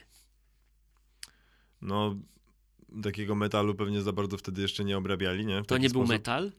[1.83, 2.17] No,
[3.03, 5.63] takiego metalu pewnie za bardzo wtedy jeszcze nie obrabiali, nie?
[5.63, 6.07] W to nie sposób.
[6.07, 6.53] był metal?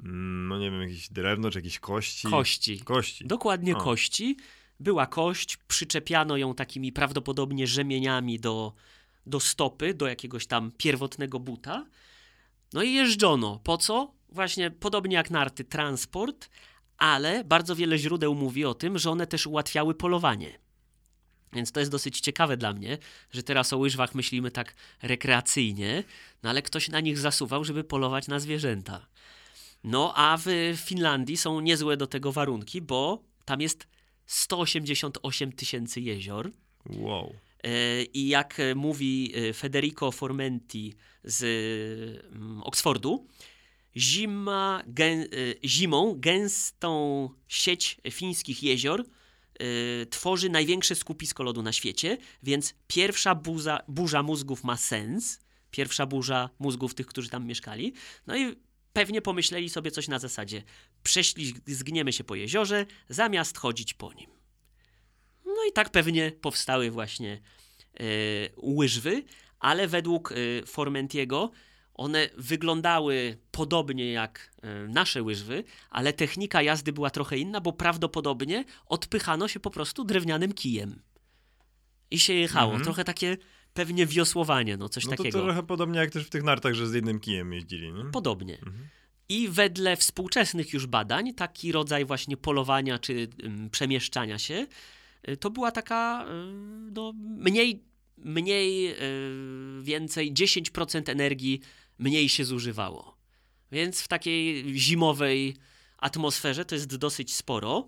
[0.00, 2.28] Mm, no nie wiem, jakieś drewno czy jakieś kości.
[2.28, 2.80] Kości.
[2.80, 3.26] Kości.
[3.26, 3.80] Dokładnie o.
[3.80, 4.36] kości.
[4.80, 8.72] Była kość, przyczepiano ją takimi prawdopodobnie rzemieniami do,
[9.26, 11.86] do stopy, do jakiegoś tam pierwotnego buta.
[12.72, 13.60] No i jeżdżono.
[13.64, 14.14] Po co?
[14.28, 16.50] Właśnie podobnie jak narty, transport,
[16.98, 20.58] ale bardzo wiele źródeł mówi o tym, że one też ułatwiały polowanie.
[21.52, 22.98] Więc to jest dosyć ciekawe dla mnie,
[23.30, 26.04] że teraz o łyżwach myślimy tak rekreacyjnie,
[26.42, 29.06] no ale ktoś na nich zasuwał, żeby polować na zwierzęta.
[29.84, 33.86] No a w Finlandii są niezłe do tego warunki, bo tam jest
[34.26, 36.50] 188 tysięcy jezior.
[36.86, 37.34] Wow.
[37.64, 40.94] E, I jak mówi e, Federico Formenti
[41.24, 41.42] z
[42.32, 43.26] mm, Oxfordu,
[43.96, 45.26] zima, gę, e,
[45.64, 49.04] zimą gęstą sieć fińskich jezior
[50.10, 55.40] tworzy największe skupisko lodu na świecie, więc pierwsza burza, burza mózgów ma sens.
[55.70, 57.92] Pierwsza burza mózgów tych, którzy tam mieszkali.
[58.26, 58.56] No i
[58.94, 60.62] pewnie pomyśleli sobie coś na zasadzie:
[61.02, 64.30] prześlizgniemy się po jeziorze, zamiast chodzić po nim.
[65.46, 67.40] No i tak pewnie powstały właśnie
[67.94, 68.04] e,
[68.62, 69.24] łyżwy,
[69.58, 71.50] ale według e, Formentiego
[71.94, 78.64] one wyglądały podobnie jak e, nasze łyżwy, ale technika jazdy była trochę inna, bo prawdopodobnie
[78.86, 81.02] odpychano się po prostu drewnianym kijem.
[82.10, 82.70] I się jechało.
[82.70, 82.84] Mhm.
[82.84, 83.36] Trochę takie
[83.74, 85.38] pewnie wiosłowanie, no coś no takiego.
[85.38, 88.04] To trochę podobnie jak też w tych nartach, że z jednym kijem jeździli, nie?
[88.04, 88.58] Podobnie.
[88.58, 88.88] Mhm.
[89.28, 94.66] I wedle współczesnych już badań, taki rodzaj właśnie polowania czy um, przemieszczania się,
[95.28, 97.82] y, to była taka y, no, mniej,
[98.18, 101.60] mniej y, więcej 10% energii
[101.98, 103.16] mniej się zużywało.
[103.72, 105.56] Więc w takiej zimowej
[105.98, 107.86] atmosferze to jest dosyć sporo.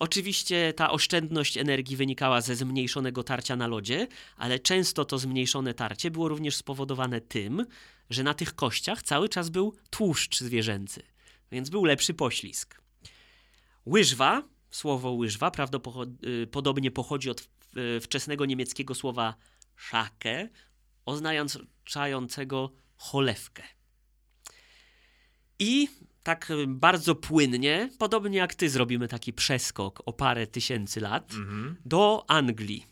[0.00, 4.06] Oczywiście ta oszczędność energii wynikała ze zmniejszonego tarcia na lodzie,
[4.36, 7.66] ale często to zmniejszone tarcie było również spowodowane tym,
[8.10, 11.02] że na tych kościach cały czas był tłuszcz zwierzęcy,
[11.52, 12.80] więc był lepszy poślizg.
[13.86, 17.48] Łyżwa, słowo łyżwa prawdopodobnie pochodzi od
[18.00, 19.34] wczesnego niemieckiego słowa
[19.76, 20.48] szake,
[21.06, 23.62] oznaczającego cholewkę.
[25.58, 25.88] I
[26.28, 31.76] tak bardzo płynnie, podobnie jak ty zrobimy taki przeskok o parę tysięcy lat, mhm.
[31.84, 32.86] do Anglii.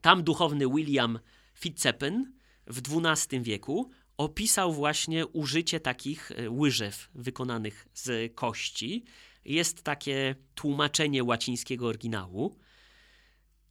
[0.00, 1.18] Tam duchowny William
[1.54, 2.32] Fitzepin
[2.66, 9.04] w XII wieku opisał właśnie użycie takich e, łyżew wykonanych z kości.
[9.44, 12.58] Jest takie tłumaczenie łacińskiego oryginału.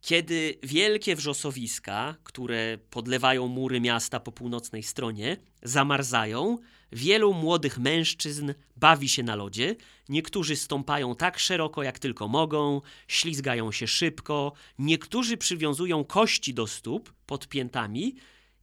[0.02, 6.58] Kiedy wielkie wrzosowiska, które podlewają mury miasta po północnej stronie, zamarzają,
[6.92, 9.76] wielu młodych mężczyzn bawi się na lodzie.
[10.10, 17.14] Niektórzy stąpają tak szeroko, jak tylko mogą, ślizgają się szybko, niektórzy przywiązują kości do stóp
[17.26, 18.16] pod piętami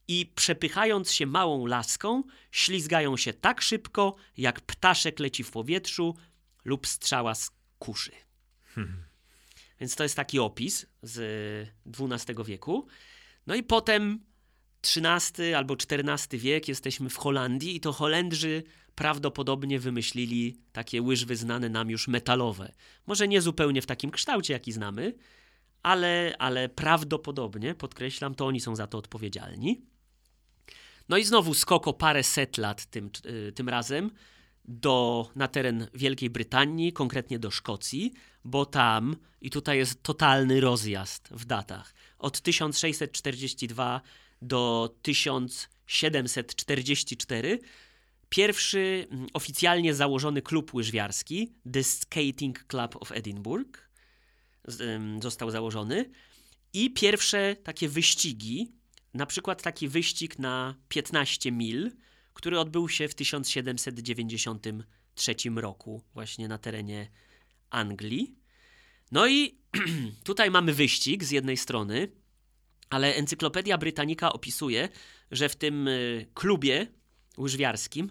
[0.09, 6.17] i przepychając się małą laską, ślizgają się tak szybko, jak ptaszek leci w powietrzu
[6.65, 8.13] lub strzała z kuszy.
[8.75, 9.05] Hmm.
[9.81, 11.69] Więc to jest taki opis z
[12.01, 12.87] XII wieku.
[13.47, 14.21] No i potem
[14.87, 18.63] XIII albo XIV wiek jesteśmy w Holandii i to Holendrzy
[18.95, 22.73] prawdopodobnie wymyślili takie łyżwy znane nam już metalowe.
[23.07, 25.15] Może nie zupełnie w takim kształcie, jaki znamy,
[25.83, 29.83] ale, ale prawdopodobnie, podkreślam, to oni są za to odpowiedzialni.
[31.09, 34.11] No i znowu skok o parę set lat tym, y, tym razem
[34.65, 38.13] do, na teren Wielkiej Brytanii, konkretnie do Szkocji,
[38.45, 44.01] bo tam, i tutaj jest totalny rozjazd w datach, od 1642
[44.47, 47.59] do 1744
[48.29, 53.91] pierwszy mm, oficjalnie założony klub łyżwiarski, The Skating Club of Edinburgh,
[55.23, 56.11] został założony.
[56.73, 58.73] I pierwsze takie wyścigi,
[59.15, 61.91] na przykład taki wyścig na 15 mil,
[62.33, 67.11] który odbył się w 1793 roku, właśnie na terenie
[67.71, 68.35] Anglii.
[69.13, 69.59] No i
[70.25, 72.09] tutaj mamy wyścig z jednej strony,
[72.91, 74.89] ale Encyklopedia Britannica opisuje,
[75.31, 76.87] że w tym y, klubie
[77.39, 78.11] łyżwiarskim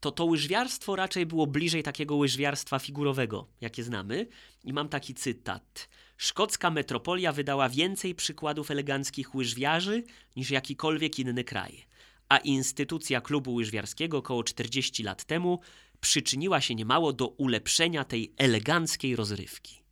[0.00, 4.26] to to łyżwiarstwo raczej było bliżej takiego łyżwiarstwa figurowego, jakie znamy.
[4.64, 5.88] I mam taki cytat.
[6.16, 10.04] Szkocka metropolia wydała więcej przykładów eleganckich łyżwiarzy
[10.36, 11.86] niż jakikolwiek inny kraj.
[12.28, 15.60] A instytucja klubu łyżwiarskiego około 40 lat temu
[16.00, 19.82] przyczyniła się niemało do ulepszenia tej eleganckiej rozrywki.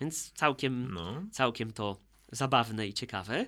[0.00, 1.22] Więc całkiem, no.
[1.30, 1.96] całkiem to
[2.32, 3.46] zabawne i ciekawe.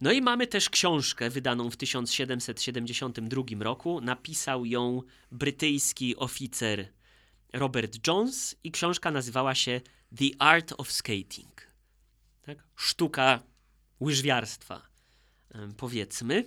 [0.00, 4.00] No i mamy też książkę wydaną w 1772 roku.
[4.00, 6.88] Napisał ją brytyjski oficer
[7.52, 9.80] Robert Jones i książka nazywała się
[10.18, 11.66] The Art of Skating.
[12.42, 12.58] Tak?
[12.76, 13.42] Sztuka
[14.00, 14.82] łyżwiarstwa,
[15.76, 16.44] powiedzmy.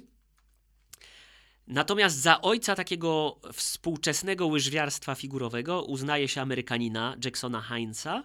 [1.67, 8.23] Natomiast za ojca takiego współczesnego łyżwiarstwa figurowego uznaje się Amerykanina Jacksona Heinza,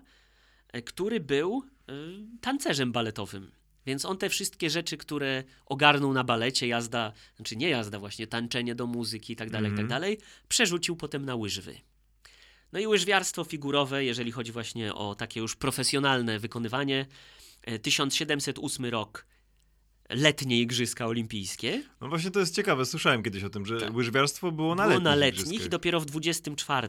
[0.73, 1.64] e, który był
[2.40, 3.51] tancerzem baletowym.
[3.87, 8.75] Więc on te wszystkie rzeczy, które ogarnął na balecie, jazda, znaczy nie jazda właśnie, tańczenie
[8.75, 9.88] do muzyki i tak dalej, tak mhm.
[9.88, 10.18] dalej,
[10.49, 11.81] przerzucił potem na łyżwy.
[12.73, 17.07] No i łyżwiarstwo figurowe, jeżeli chodzi właśnie o takie już profesjonalne wykonywanie,
[17.83, 19.27] 1708 e, rok
[20.11, 21.83] letnie Igrzyska Olimpijskie.
[22.01, 23.94] No właśnie to jest ciekawe, słyszałem kiedyś o tym, że Tak.
[23.94, 26.88] łyżwiarstwo było na Było letnich na letnich i dopiero w 24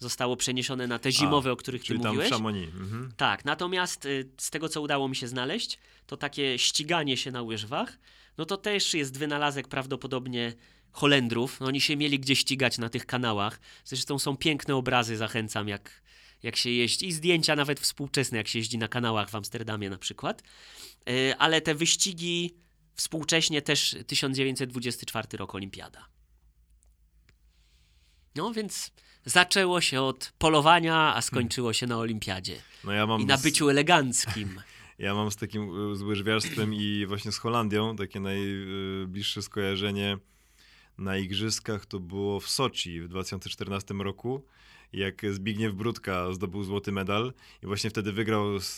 [0.00, 2.32] zostało przeniesione na te zimowe, o których ty Czyli tam w mówiłeś.
[2.32, 2.74] Chamonix.
[2.74, 3.12] Mhm.
[3.16, 7.42] Tak, natomiast y, z tego, co udało mi się znaleźć, to takie ściganie się na
[7.42, 7.98] łyżwach,
[8.38, 10.52] no to też jest wynalazek prawdopodobnie
[10.92, 11.60] Holendrów.
[11.60, 13.60] No, oni się mieli gdzie ścigać na tych kanałach.
[13.84, 16.02] Zresztą są piękne obrazy, zachęcam, jak,
[16.42, 17.06] jak się jeździ.
[17.08, 20.42] I zdjęcia nawet współczesne, jak się jeździ na kanałach w Amsterdamie na przykład.
[21.08, 22.54] Y, Ale te wyścigi
[22.94, 26.08] współcześnie też 1924 rok Olimpiada.
[28.34, 28.90] No więc
[29.24, 32.56] zaczęło się od polowania, a skończyło się na Olimpiadzie.
[32.84, 34.60] No ja mam I na z- byciu eleganckim.
[34.98, 40.18] Ja mam z takim y, z łyżwiarstwem i właśnie z Holandią takie najbliższe skojarzenie
[40.98, 44.44] na igrzyskach to było w Soczi w 2014 roku,
[44.92, 48.76] jak Zbigniew Brudka zdobył złoty medal i właśnie wtedy wygrał z,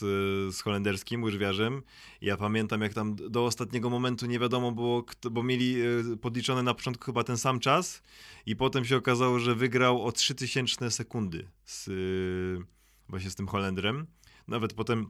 [0.54, 1.82] z holenderskim łyżwiarzem.
[2.20, 6.62] Ja pamiętam, jak tam do ostatniego momentu nie wiadomo było, kto, bo mieli y, podliczone
[6.62, 8.02] na początku chyba ten sam czas
[8.46, 12.64] i potem się okazało, że wygrał o 3000 sekundy z, y,
[13.08, 14.06] właśnie z tym Holendrem.
[14.48, 15.06] Nawet potem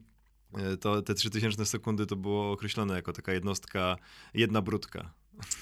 [0.54, 3.96] E, to te 3000 sekundy to było określone jako taka jednostka,
[4.34, 5.12] jedna brudka.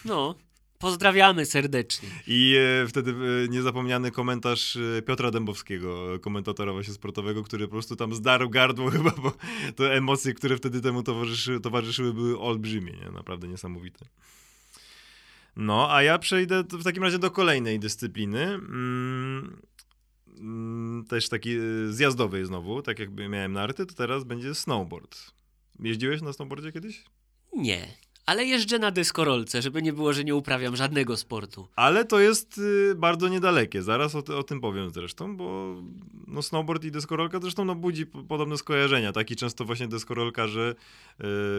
[0.05, 0.35] No,
[0.81, 2.09] pozdrawiamy serdecznie.
[2.27, 7.97] I e, wtedy e, niezapomniany komentarz e, Piotra Dębowskiego, komentatora właśnie sportowego, który po prostu
[7.97, 9.33] tam zdarł gardło chyba, bo
[9.77, 13.11] te emocje, które wtedy temu towarzyszyły, towarzyszyły były olbrzymie, nie?
[13.11, 14.07] naprawdę niesamowite.
[15.57, 18.43] No, a ja przejdę w takim razie do kolejnej dyscypliny.
[18.43, 19.61] Mm,
[20.39, 25.33] mm, też taki e, zjazdowej znowu, tak jakby miałem narty, to teraz będzie snowboard.
[25.81, 27.05] Jeździłeś na snowboardzie kiedyś?
[27.57, 27.89] Nie,
[28.27, 31.69] ale jeżdżę na deskorolce, żeby nie było, że nie uprawiam żadnego sportu.
[31.77, 35.77] Ale to jest y, bardzo niedalekie, zaraz o, o tym powiem zresztą, bo
[36.27, 39.31] no, snowboard i deskorolka zresztą no, budzi podobne skojarzenia, tak?
[39.31, 40.75] I często właśnie deskorolkarze,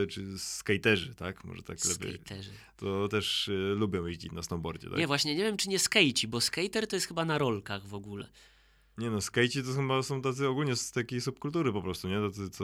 [0.04, 1.43] y, czy skaterzy, tak?
[1.43, 2.52] Może tak lepiej, Skaterzy.
[2.78, 4.97] to też y, lubią jeździć na snowboardzie, tak?
[5.00, 7.93] Nie, właśnie nie wiem, czy nie skejci, bo skater to jest chyba na rolkach w
[7.93, 8.28] ogóle.
[8.97, 12.19] Nie no, skejci to chyba są tacy ogólnie z takiej subkultury po prostu, nie?
[12.30, 12.63] Tacy, co...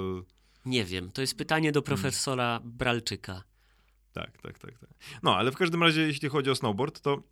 [0.65, 3.43] Nie wiem, to jest pytanie do profesora Bralczyka.
[4.17, 4.89] Tak, tak, tak, tak.
[5.23, 7.23] No, ale w każdym razie, jeśli chodzi o snowboard, to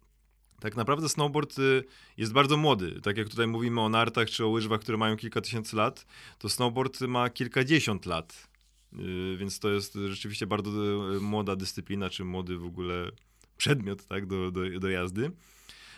[0.59, 1.83] tak naprawdę snowboard y,
[2.17, 3.01] jest bardzo młody.
[3.01, 6.05] Tak jak tutaj mówimy o nartach czy o łyżwach, które mają kilka tysięcy lat,
[6.39, 8.47] to snowboard ma kilkadziesiąt lat.
[8.93, 10.71] Y, Więc to jest rzeczywiście bardzo
[11.15, 13.11] y, młoda dyscyplina, czy młody w ogóle
[13.57, 15.31] przedmiot tak, do, do, do jazdy.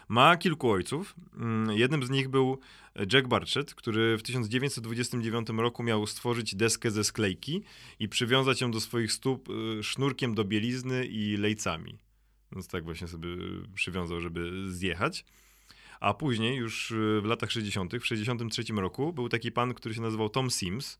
[0.07, 1.15] Ma kilku ojców.
[1.35, 2.59] Mm, Jednym z nich był
[3.13, 7.63] Jack Barchett, który w 1929 roku miał stworzyć deskę ze sklejki
[7.99, 11.97] i przywiązać ją do swoich stóp y, sznurkiem do bielizny i lejcami.
[12.51, 13.29] Więc tak właśnie sobie
[13.75, 15.25] przywiązał, żeby zjechać.
[15.99, 20.01] A później, już y, w latach 60., w 63 roku, był taki pan, który się
[20.01, 20.99] nazywał Tom Sims.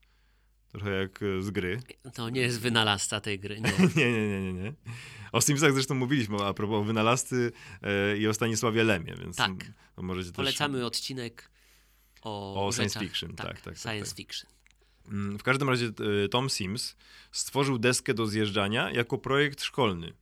[0.72, 1.80] Trochę jak y, z gry.
[2.14, 3.72] To nie jest wynalazca tej gry, nie.
[3.96, 4.72] Nie, nie, nie, nie, nie.
[5.32, 9.50] O Simsach zresztą mówiliśmy a propos wynalazcy e, i o Stanisławie Lemie, więc Tak.
[9.96, 11.50] możecie Polecamy odcinek
[12.22, 14.16] o, O science fiction, tak, tak, tak, Science tak.
[14.16, 14.50] fiction.
[15.08, 15.86] Mm, W każdym razie
[16.24, 16.96] e, Tom Sims
[17.32, 20.12] stworzył deskę do zjeżdżania jako projekt szkolny.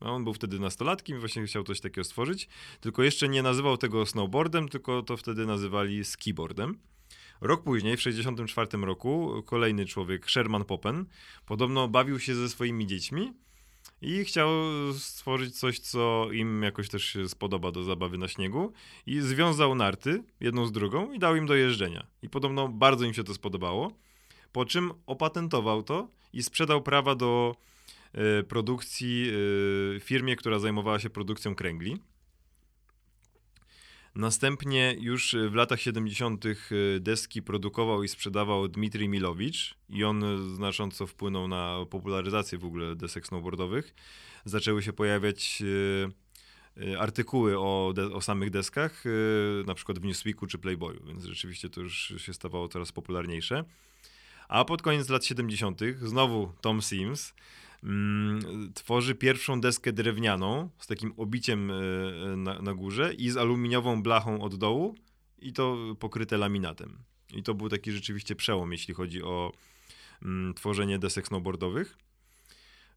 [0.00, 2.48] No, on był wtedy nastolatkiem i właśnie chciał coś takiego stworzyć,
[2.80, 6.78] tylko jeszcze nie nazywał tego snowboardem, tylko to wtedy nazywali skiboardem.
[7.40, 11.06] Rok później, w 1964 roku, kolejny człowiek, Sherman Poppen,
[11.46, 13.32] podobno bawił się ze swoimi dziećmi
[14.02, 14.50] i chciał
[14.98, 18.72] stworzyć coś, co im jakoś też się spodoba do zabawy na śniegu
[19.06, 22.06] i związał narty jedną z drugą i dał im do jeżdżenia.
[22.22, 23.92] I podobno bardzo im się to spodobało,
[24.52, 27.56] po czym opatentował to i sprzedał prawa do
[28.12, 29.30] e, produkcji
[29.96, 31.96] e, firmie, która zajmowała się produkcją kręgli.
[34.16, 36.44] Następnie już w latach 70.
[37.00, 40.24] deski produkował i sprzedawał Dmitrij Milowicz i on
[40.54, 43.94] znacząco wpłynął na popularyzację w ogóle desek snowboardowych.
[44.44, 45.62] Zaczęły się pojawiać
[46.76, 49.04] e, artykuły o, o samych deskach,
[49.66, 53.64] na przykład w Newsweeku czy Playboyu, więc rzeczywiście to już się stawało coraz popularniejsze.
[54.48, 55.80] A pod koniec lat 70.
[56.02, 57.34] znowu Tom Sims
[57.86, 61.74] mm, tworzy pierwszą deskę drewnianą z takim obiciem e,
[62.36, 64.94] na, na górze i z aluminiową blachą od dołu
[65.38, 66.98] i to pokryte laminatem.
[67.34, 69.52] I to był taki rzeczywiście przełom, jeśli chodzi o
[70.22, 71.98] mm, tworzenie desek snowboardowych.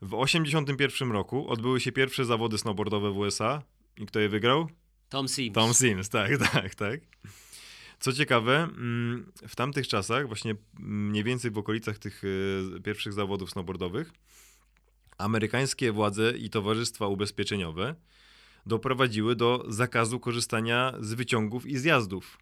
[0.02, 3.64] W 81 roku odbyły się pierwsze zawody snowboardowe w USA.
[3.98, 4.70] I kto je wygrał?
[5.10, 5.56] Tom Sims.
[5.56, 7.00] Tom Sims, tak, tak, tak.
[8.00, 12.24] Co ciekawe, mm, w tamtych czasach, właśnie mniej więcej w okolicach tych
[12.78, 14.12] e, pierwszych zawodów snowboardowych,
[15.20, 17.96] amerykańskie władze i towarzystwa ubezpieczeniowe
[18.66, 22.38] doprowadziły do zakazu korzystania z wyciągów i zjazdów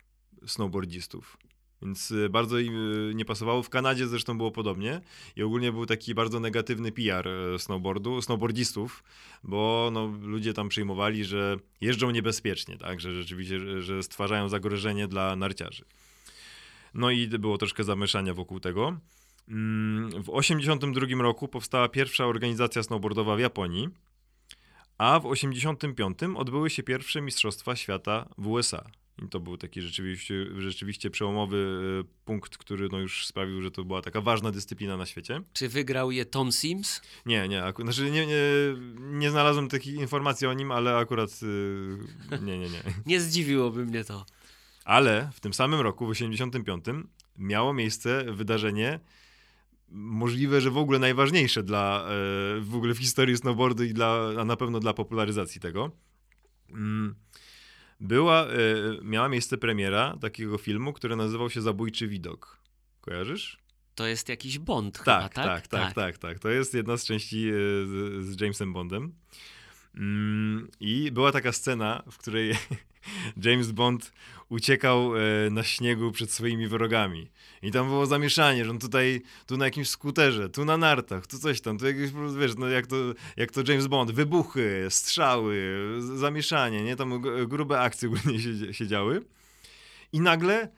[0.45, 1.37] snowboardzistów.
[1.81, 2.75] Więc y, bardzo im
[3.09, 3.63] y, nie pasowało.
[3.63, 5.01] W Kanadzie zresztą było podobnie.
[5.35, 9.03] I ogólnie był taki bardzo negatywny PR y, snowboardu, snowboardistów,
[9.43, 12.99] bo no, ludzie tam przyjmowali, że jeżdżą niebezpiecznie, tak?
[13.01, 15.85] że rzeczywiście że stwarzają zagrożenie dla narciarzy.
[16.93, 18.97] No i było troszkę zamieszania wokół tego.
[19.47, 23.89] Mm, w 1982 roku powstała pierwsza organizacja snowboardowa w Japonii,
[24.97, 28.89] a w 1985 odbyły się pierwsze Mistrzostwa Świata w USA.
[29.23, 33.83] I to był taki rzeczywiście, rzeczywiście przełomowy e, punkt, który no już sprawił, że to
[33.83, 35.41] była taka ważna dyscyplina na świecie.
[35.53, 37.01] Czy wygrał je Tom Sims?
[37.25, 37.63] Nie, nie.
[37.81, 38.37] Znaczy nie, nie,
[38.99, 42.81] nie znalazłem takich informacji o nim, ale akurat yy, nie, nie, nie.
[43.05, 44.25] Nie zdziwiłoby mnie to.
[44.85, 46.85] Ale w tym samym roku, w 85,
[47.37, 48.99] miało miejsce wydarzenie
[49.89, 52.05] możliwe, że w ogóle najważniejsze dla, e,
[52.61, 55.91] w ogóle w historii snowboardu i dla, a na pewno dla popularyzacji tego.
[56.69, 57.15] Mm,
[57.99, 58.47] Była, e,
[59.03, 62.59] miała miejsce premiera takiego filmu, który nazywał się Zabójczy Widok.
[63.01, 63.57] Kojarzysz?
[63.95, 66.39] To jest jakiś Bond Tak, chyba, tak, tak, tak, tak, tak.
[66.39, 67.53] To jest jedna z części e,
[68.23, 69.13] z Jamesem Bondem.
[69.97, 72.53] Mm, I była taka scena, w której
[73.45, 74.11] James Bond
[74.49, 77.29] uciekał e, na śniegu przed swoimi wrogami.
[77.61, 81.39] I tam było zamieszanie, że on tutaj, tu na jakimś skuterze, tu na nartach, tu
[81.39, 82.95] coś tam, tu jakieś, wiesz, no jak to,
[83.37, 85.77] jak to James Bond, wybuchy, strzały,
[86.15, 86.95] zamieszanie, nie?
[86.95, 89.21] Tam grube akcje ogólnie się, się działy.
[90.13, 90.69] I nagle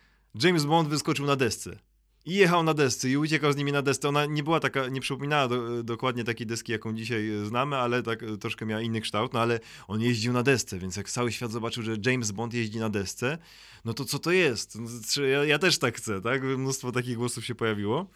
[0.43, 1.79] James Bond wyskoczył na desce.
[2.25, 4.09] I jechał na desce i uciekał z nimi na desce.
[4.09, 8.03] Ona nie była taka, nie przypominała do, dokładnie takiej deski, jaką dzisiaj e, znamy, ale
[8.03, 11.31] tak e, troszkę miała inny kształt, no ale on jeździł na desce, więc jak cały
[11.31, 13.37] świat zobaczył, że James Bond jeździ na desce,
[13.85, 14.77] no to co to jest?
[14.79, 16.43] No, Ja, ja też tak chcę, tak?
[16.43, 18.09] Mnóstwo takich głosów się pojawiło.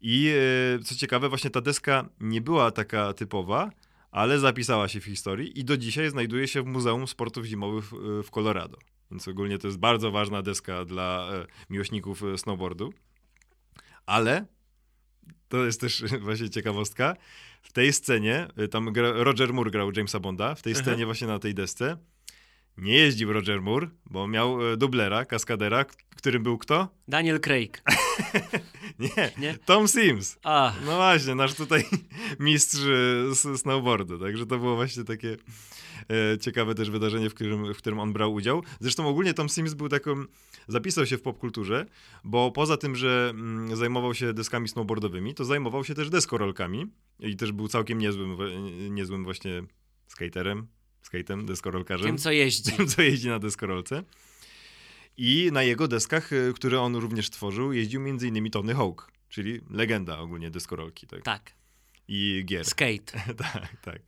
[0.00, 0.32] I
[0.78, 3.70] e, co ciekawe, właśnie ta deska nie była taka typowa,
[4.10, 7.84] ale zapisała się w historii i do dzisiaj znajduje się w Muzeum Sportów Zimowych
[8.24, 8.78] w Colorado.
[9.14, 12.92] Więc ogólnie to jest bardzo ważna deska dla e, miłośników e, snowboardu.
[14.06, 14.46] Ale
[15.48, 17.16] to jest też właśnie ciekawostka.
[17.62, 20.82] W tej scenie, y, tam Roger Moore grał Jamesa Bonda, w tej Aha.
[20.82, 21.96] scenie właśnie na tej desce
[22.78, 25.84] nie jeździł Roger Moore, bo miał e, dublera, kaskadera,
[26.16, 26.88] którym był kto?
[27.08, 27.82] Daniel Craig.
[28.98, 29.58] Nie, Nie?
[29.58, 30.38] Tom Sims.
[30.42, 31.84] A, No właśnie, nasz tutaj
[32.40, 32.80] mistrz
[33.52, 35.36] e, snowboardu, także to było właśnie takie
[36.10, 38.62] e, ciekawe też wydarzenie, w którym, w którym on brał udział.
[38.80, 40.24] Zresztą ogólnie Tom Sims był taką,
[40.68, 41.86] zapisał się w popkulturze,
[42.24, 46.86] bo poza tym, że mm, zajmował się deskami snowboardowymi, to zajmował się też deskorolkami
[47.20, 48.36] i też był całkiem niezłym,
[48.90, 49.62] niezłym właśnie
[50.06, 50.66] skaterem,
[51.04, 52.72] skatem, deskorolkarzem tym co jeździ.
[52.72, 54.02] tym, co jeździ na deskorolce.
[55.16, 58.50] I na jego deskach, y, które on również tworzył, jeździł m.in.
[58.50, 61.22] Tony Hawk, czyli legenda ogólnie deskorolki tak?
[61.22, 61.52] Tak,
[62.08, 62.64] i gier.
[62.64, 63.12] skate.
[63.52, 64.02] tak, tak.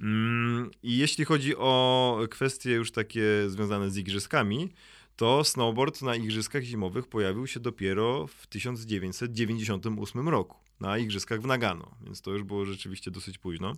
[0.00, 4.72] Mm, I jeśli chodzi o kwestie już takie związane z igrzyskami,
[5.16, 11.96] to snowboard na igrzyskach zimowych pojawił się dopiero w 1998 roku na igrzyskach w Nagano,
[12.04, 13.72] więc to już było rzeczywiście dosyć późno.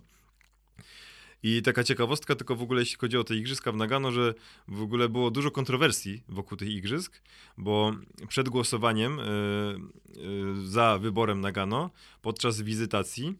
[1.43, 4.33] I taka ciekawostka, tylko w ogóle jeśli chodzi o te igrzyska w Nagano, że
[4.67, 7.21] w ogóle było dużo kontrowersji wokół tych igrzysk,
[7.57, 7.91] bo
[8.27, 11.89] przed głosowaniem y, y, za wyborem Nagano,
[12.21, 13.35] podczas wizytacji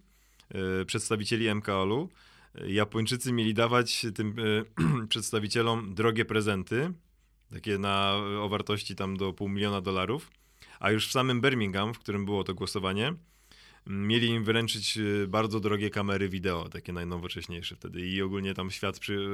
[0.81, 2.09] y, przedstawicieli MKOL-u,
[2.67, 4.35] Japończycy mieli dawać tym
[5.09, 6.93] przedstawicielom drogie prezenty,
[7.53, 10.31] takie na, o wartości tam do pół miliona dolarów,
[10.79, 13.13] a już w samym Birmingham, w którym było to głosowanie,
[13.89, 18.07] mieli im wyręczyć y, bardzo drogie kamery wideo, takie najnowocześniejsze wtedy.
[18.07, 19.29] I ogólnie tam świat przy,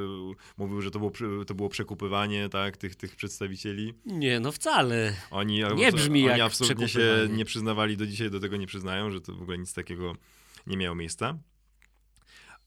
[0.57, 1.11] mówił, że to było,
[1.47, 3.93] to było przekupywanie tak, tych, tych przedstawicieli.
[4.05, 5.13] Nie, no wcale.
[5.31, 9.11] Oni, Nie brzmi oni jak absolutnie się nie przyznawali, do dzisiaj do tego nie przyznają,
[9.11, 10.15] że to w ogóle nic takiego
[10.67, 11.37] nie miało miejsca.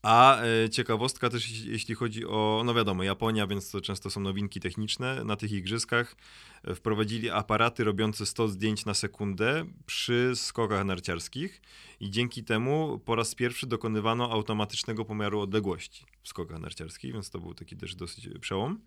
[0.02, 4.60] A e, ciekawostka też, jeśli- chodzi o, no wiadomo, Japonia, więc to często są nowinki
[4.60, 5.24] techniczne.
[5.24, 6.16] Na tych igrzyskach
[6.64, 11.62] e, wprowadzili aparaty robiące 100 zdjęć na sekundę przy skokach narciarskich
[12.00, 17.38] i dzięki temu po raz pierwszy dokonywano automatycznego pomiaru odległości w skokach narciarskich, więc to
[17.38, 18.80] był taki też dosyć przełom.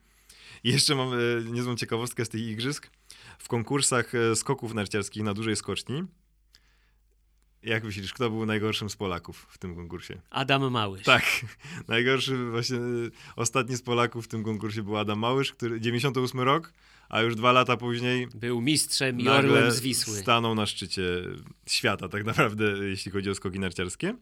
[0.63, 1.17] I jeszcze mam e,
[1.51, 2.89] niezłą ciekawostkę z tych igrzysk.
[3.39, 6.03] W konkursach e, skoków narciarskich na dużej skoczni,
[7.63, 10.21] jak myślisz, kto był najgorszym z Polaków w tym konkursie?
[10.29, 11.03] Adam Małysz.
[11.03, 11.23] Tak,
[11.87, 16.73] najgorszy właśnie y, ostatni z Polaków w tym konkursie był Adam Małysz, który 98 rok,
[17.09, 20.17] a już dwa lata później Był mistrzem i orłem z Wisły.
[20.17, 21.03] stanął na szczycie
[21.67, 24.15] świata tak naprawdę, jeśli chodzi o skoki narciarskie.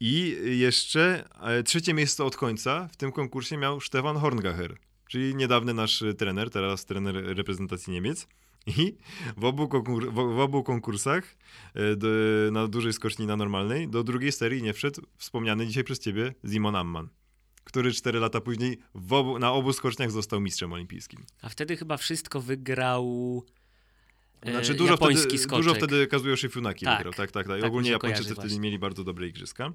[0.00, 4.76] I jeszcze e, trzecie miejsce od końca w tym konkursie miał Stefan Horngacher,
[5.08, 8.26] czyli niedawny nasz y, trener, teraz trener reprezentacji Niemiec.
[8.66, 8.96] I
[9.36, 11.36] w obu, konkur- w, obu konkursach
[11.74, 12.08] e, do,
[12.52, 16.76] na dużej skoczni na normalnej do drugiej serii nie wszedł wspomniany dzisiaj przez ciebie Simon
[16.76, 17.08] Amman,
[17.64, 18.78] który cztery lata później
[19.10, 21.24] obu, na obu skoczniach został mistrzem olimpijskim.
[21.42, 23.42] A wtedy chyba wszystko wygrał
[24.42, 25.64] e, Znaczy dużo japoński wtedy, skoczek.
[25.64, 26.98] dużo wtedy Kazuyoshi Funaki Tak.
[26.98, 27.52] wygrał, tak, tak, tak.
[27.52, 28.60] Tak mi Ogólnie Japończycy wtedy właśnie.
[28.60, 29.72] mieli bardzo dobre igrzyska.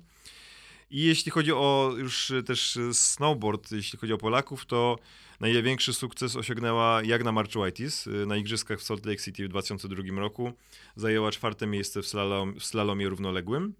[0.91, 4.95] I jeśli chodzi o już e, też e, snowboard, jeśli chodzi o Polaków, to
[5.39, 10.53] największy sukces osiągnęła Jagna Marczułajtis e, na igrzyskach w Salt Lake City w 2002 roku.
[10.95, 13.73] Zajęła czwarte miejsce w, slalom, w slalomie równoległym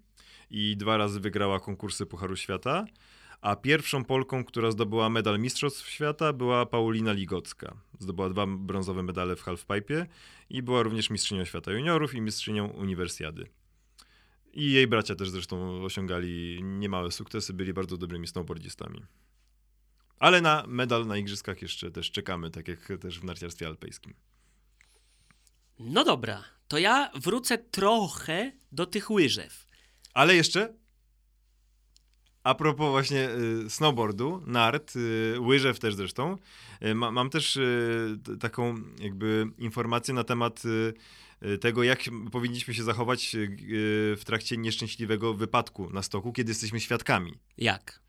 [0.50, 2.84] i dwa razy wygrała konkursy Pucharu Świata.
[3.40, 7.76] A pierwszą Polką, która zdobyła medal Mistrzostw Świata, była Paulina Ligocka.
[7.98, 10.06] Zdobyła dwa brązowe medale w halfpipe
[10.50, 13.59] i była również mistrzynią świata juniorów i mistrzynią uniwersjady.
[14.52, 19.02] I jej bracia też zresztą osiągali niemałe sukcesy, byli bardzo dobrymi snowboardzistami.
[20.18, 24.14] Ale na medal na igrzyskach jeszcze też czekamy, tak jak też w narciarstwie alpejskim.
[25.78, 29.66] No dobra, to ja wrócę trochę do tych łyżew.
[30.14, 30.80] Ale jeszcze
[32.42, 33.30] a propos właśnie
[33.66, 36.36] y, snowboardu, nart, y, łyżew też zresztą,
[36.82, 37.58] y, ma, mam też
[38.40, 40.62] taką jakby informację na temat
[41.60, 46.80] tego, jak powinniśmy się zachować y, y, w trakcie nieszczęśliwego wypadku na stoku, kiedy jesteśmy
[46.80, 47.38] świadkami.
[47.58, 48.00] Jak?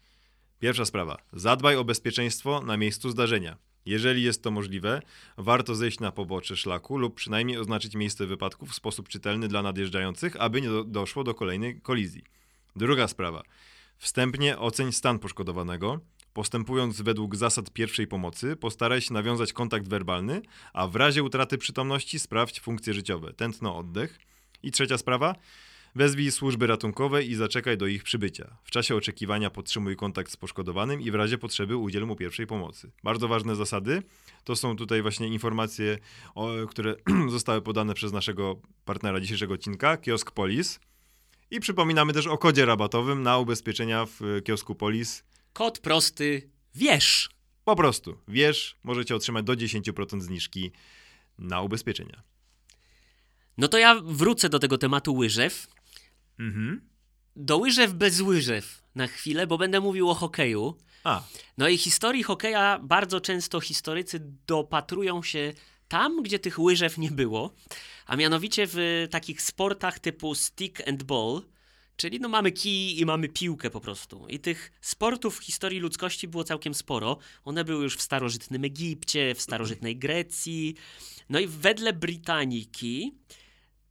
[0.59, 1.17] Pierwsza sprawa.
[1.33, 3.57] Zadbaj o bezpieczeństwo na miejscu zdarzenia.
[3.85, 5.01] Jeżeli jest to możliwe,
[5.37, 10.35] warto zejść na pobocze szlaku lub przynajmniej oznaczyć miejsce wypadku w sposób czytelny dla nadjeżdżających,
[10.41, 12.23] aby nie do, doszło do kolejnej kolizji.
[12.75, 13.43] Druga sprawa.
[13.97, 15.99] Wstępnie oceń stan poszkodowanego.
[16.33, 20.41] Postępując według zasad pierwszej pomocy, postaraj się nawiązać kontakt werbalny,
[20.73, 24.19] a w razie utraty przytomności sprawdź funkcje życiowe, tętno, oddech.
[24.63, 25.35] I trzecia sprawa.
[25.95, 28.57] Wezwij służby ratunkowe i zaczekaj do ich przybycia.
[28.63, 32.91] W czasie oczekiwania podtrzymuj kontakt z poszkodowanym i w razie potrzeby udziel mu pierwszej pomocy.
[33.03, 34.03] Bardzo ważne zasady.
[34.43, 35.97] To są tutaj właśnie informacje,
[36.69, 36.95] które
[37.29, 38.55] zostały podane przez naszego
[38.85, 40.79] partnera dzisiejszego odcinka, Kiosk Polis.
[41.51, 45.23] I przypominamy też o kodzie rabatowym na ubezpieczenia w e, kiosku Polis.
[45.53, 47.29] Kod prosty, wiesz.
[47.65, 50.71] Po prostu, wiesz, możecie otrzymać do 10% zniżki
[51.37, 52.23] na ubezpieczenia.
[53.57, 55.67] No to ja wrócę do tego tematu łyżew.
[56.39, 56.89] Mhm.
[57.35, 60.77] Do łyżew bez łyżew na chwilę, bo będę mówił o hokeju.
[61.03, 61.23] A,
[61.57, 65.53] No i historii hokeja bardzo często historycy dopatrują się
[65.87, 67.53] tam, gdzie tych łyżew nie było,
[68.05, 71.41] a mianowicie w takich sportach typu stick and ball,
[71.95, 74.27] czyli no mamy kij i mamy piłkę po prostu.
[74.27, 77.17] I tych sportów w historii ludzkości było całkiem sporo.
[77.43, 80.75] One były już w starożytnym Egipcie, w starożytnej Grecji.
[81.29, 83.15] No i wedle Britaniki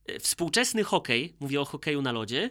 [0.06, 2.50] e, współczesny hokej, mówię o hokeju na lodzie,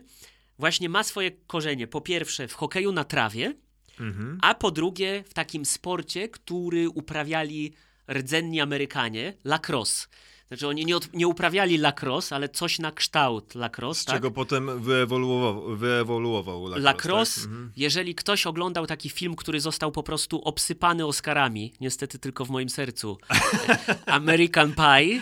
[0.59, 3.53] właśnie ma swoje korzenie po pierwsze w hokeju na trawie,
[3.99, 4.37] mhm.
[4.41, 7.73] a po drugie w takim sporcie, który uprawiali
[8.11, 10.07] rdzenni Amerykanie, lacrosse.
[10.49, 14.15] Znaczy oni nie, od, nie uprawiali lacrosse, ale coś na kształt lacrosse, z tak?
[14.15, 16.83] czego potem wyewoluował, wyewoluował lacrosse.
[16.83, 17.49] Lacrosse, tak?
[17.49, 17.71] Mhm.
[17.77, 22.69] jeżeli ktoś oglądał taki film, który został po prostu obsypany Oscarami, niestety tylko w moim
[22.69, 23.17] sercu,
[24.05, 25.21] American Pie,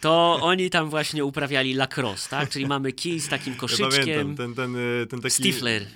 [0.00, 2.50] to oni tam właśnie uprawiali lacrosse, tak?
[2.50, 4.76] Czyli mamy kij z takim Ja koszyczkiem, pamiętam, ten, ten,
[5.08, 5.34] ten taki...
[5.34, 5.86] Stifler,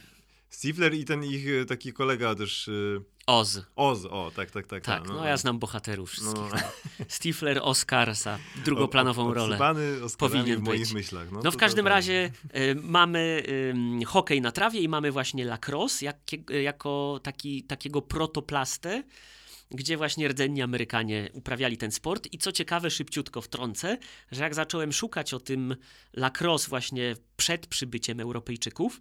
[0.50, 2.68] Stifler i ten ich y, taki kolega też...
[2.68, 3.60] y, Oz.
[3.76, 4.84] Oz, o, tak, tak, tak.
[4.84, 6.52] Tak, no ja znam bohaterów wszystkich.
[6.52, 6.58] No.
[7.08, 9.58] Stifler Oscarsa, drugoplanową O- rolę.
[10.18, 10.92] Powinien w moich być.
[10.92, 11.30] myślach.
[11.30, 11.90] No, No to- w to każdym tak.
[11.92, 18.02] razie y, mamy ym, hokej na trawie i mamy właśnie lacrosse jakie, jako taki, takiego
[18.02, 19.02] protoplastę,
[19.70, 22.28] gdzie właśnie rdzenni Amerykanie uprawiali ten sport.
[22.32, 23.98] I co ciekawe, szybciutko wtrącę,
[24.32, 25.76] że jak zacząłem szukać o tym
[26.12, 29.00] lacrosse właśnie przed przybyciem Europejczyków,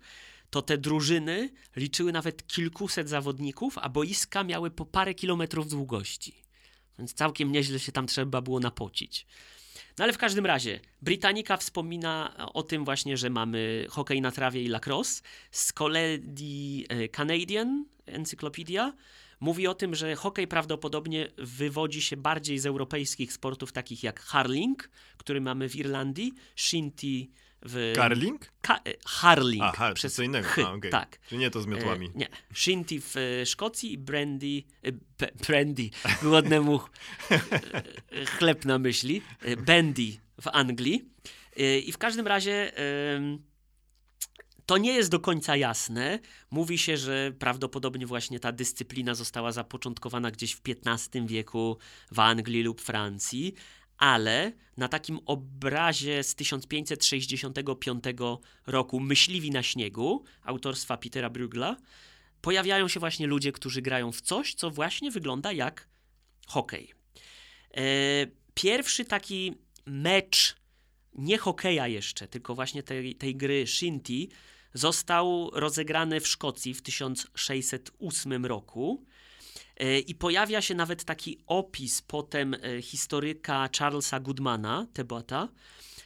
[0.50, 6.34] to te drużyny liczyły nawet kilkuset zawodników, a boiska miały po parę kilometrów długości.
[6.98, 9.26] Więc całkiem nieźle się tam trzeba było napocić.
[9.98, 14.64] No ale w każdym razie, Britannica wspomina o tym właśnie, że mamy hokej na trawie
[14.64, 15.22] i lacrosse.
[15.52, 18.94] Z kolei e, Canadian Encyclopedia
[19.40, 24.90] mówi o tym, że hokej prawdopodobnie wywodzi się bardziej z europejskich sportów takich jak hurling,
[25.18, 27.28] który mamy w Irlandii, shinty
[27.62, 27.94] w...
[27.96, 28.52] Carling?
[28.62, 29.64] Ka- hurling.
[29.64, 30.48] A, har, przez co innego.
[30.48, 30.92] chy, A, okej.
[30.92, 31.20] Tak.
[31.30, 32.06] Czy nie to z miotłami?
[32.08, 32.28] E, nie.
[32.54, 34.92] Shinty w e, Szkocji i brandy, e,
[35.48, 35.90] brandy,
[36.22, 36.80] głodnemu
[37.32, 41.10] e, chleb na myśli, e, bandy w Anglii.
[41.58, 42.72] E, I w każdym razie
[44.70, 46.20] to nie jest do końca jasne.
[46.52, 51.78] Mówi się, że prawdopodobnie właśnie ta dyscyplina została zapoczątkowana gdzieś w XV wieku
[52.12, 53.54] w Anglii lub Francji,
[54.00, 58.04] ale na takim obrazie z 1565
[58.68, 61.76] roku Myśliwi na śniegu autorstwa Petera Brugla
[62.42, 65.88] pojawiają się właśnie ludzie, którzy grają w coś, co właśnie wygląda jak
[66.48, 66.94] hokej.
[67.78, 67.82] E,
[68.54, 70.56] pierwszy taki mecz
[71.14, 74.28] nie hokeja jeszcze, tylko właśnie tej, tej gry Shinty
[74.74, 79.06] został rozegrany w Szkocji w 1608 roku.
[79.80, 85.48] E, I pojawia się nawet taki opis potem e, historyka Charlesa Goodmana, Tebota,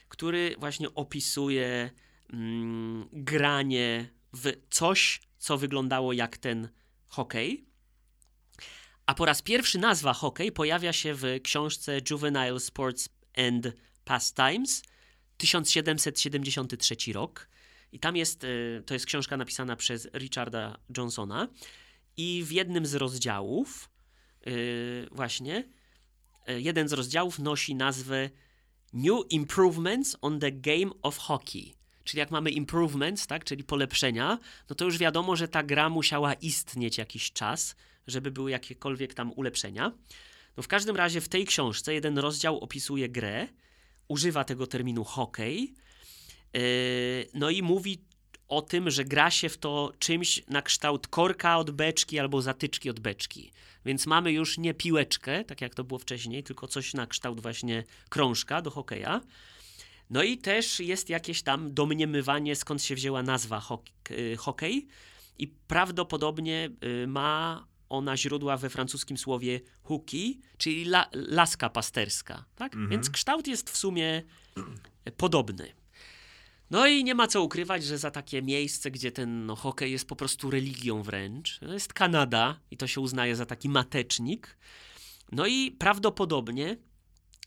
[0.08, 1.90] który właśnie opisuje
[2.32, 6.68] mm, granie w coś, co wyglądało jak ten
[7.06, 7.64] hokej.
[9.06, 13.72] A po raz pierwszy nazwa hokej pojawia się w książce Juvenile Sports and
[14.04, 14.82] Pastimes
[15.36, 17.48] 1773 rok.
[17.92, 18.48] I tam jest, e,
[18.86, 21.48] to jest książka napisana przez Richarda Johnsona.
[22.16, 23.90] I w jednym z rozdziałów,
[24.46, 25.68] yy, właśnie,
[26.48, 28.30] yy, jeden z rozdziałów nosi nazwę
[28.92, 31.74] New Improvements on the Game of Hockey.
[32.04, 34.38] Czyli jak mamy improvements, tak, czyli polepszenia,
[34.70, 39.32] no to już wiadomo, że ta gra musiała istnieć jakiś czas, żeby były jakiekolwiek tam
[39.32, 39.92] ulepszenia.
[40.56, 43.48] No w każdym razie w tej książce jeden rozdział opisuje grę,
[44.08, 45.74] używa tego terminu hokej,
[46.54, 46.60] yy,
[47.34, 48.04] no i mówi
[48.48, 52.90] o tym, że gra się w to czymś na kształt korka od beczki albo zatyczki
[52.90, 53.52] od beczki.
[53.84, 57.84] Więc mamy już nie piłeczkę, tak jak to było wcześniej, tylko coś na kształt właśnie
[58.08, 59.20] krążka do hokeja.
[60.10, 63.62] No i też jest jakieś tam domniemywanie, skąd się wzięła nazwa
[64.10, 64.86] y, hokej.
[65.38, 72.44] I prawdopodobnie y, ma ona źródła we francuskim słowie hooki, czyli la, laska pasterska.
[72.56, 72.72] Tak?
[72.72, 72.90] Mhm.
[72.90, 74.22] Więc kształt jest w sumie
[75.16, 75.83] podobny.
[76.74, 80.08] No i nie ma co ukrywać, że za takie miejsce, gdzie ten no, hokej jest
[80.08, 84.56] po prostu religią wręcz, to jest Kanada i to się uznaje za taki matecznik.
[85.32, 86.76] No i prawdopodobnie,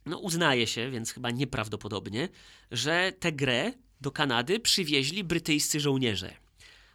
[0.06, 2.30] no uznaje się, więc chyba nieprawdopodobnie,
[2.72, 6.34] że tę grę do Kanady przywieźli brytyjscy żołnierze.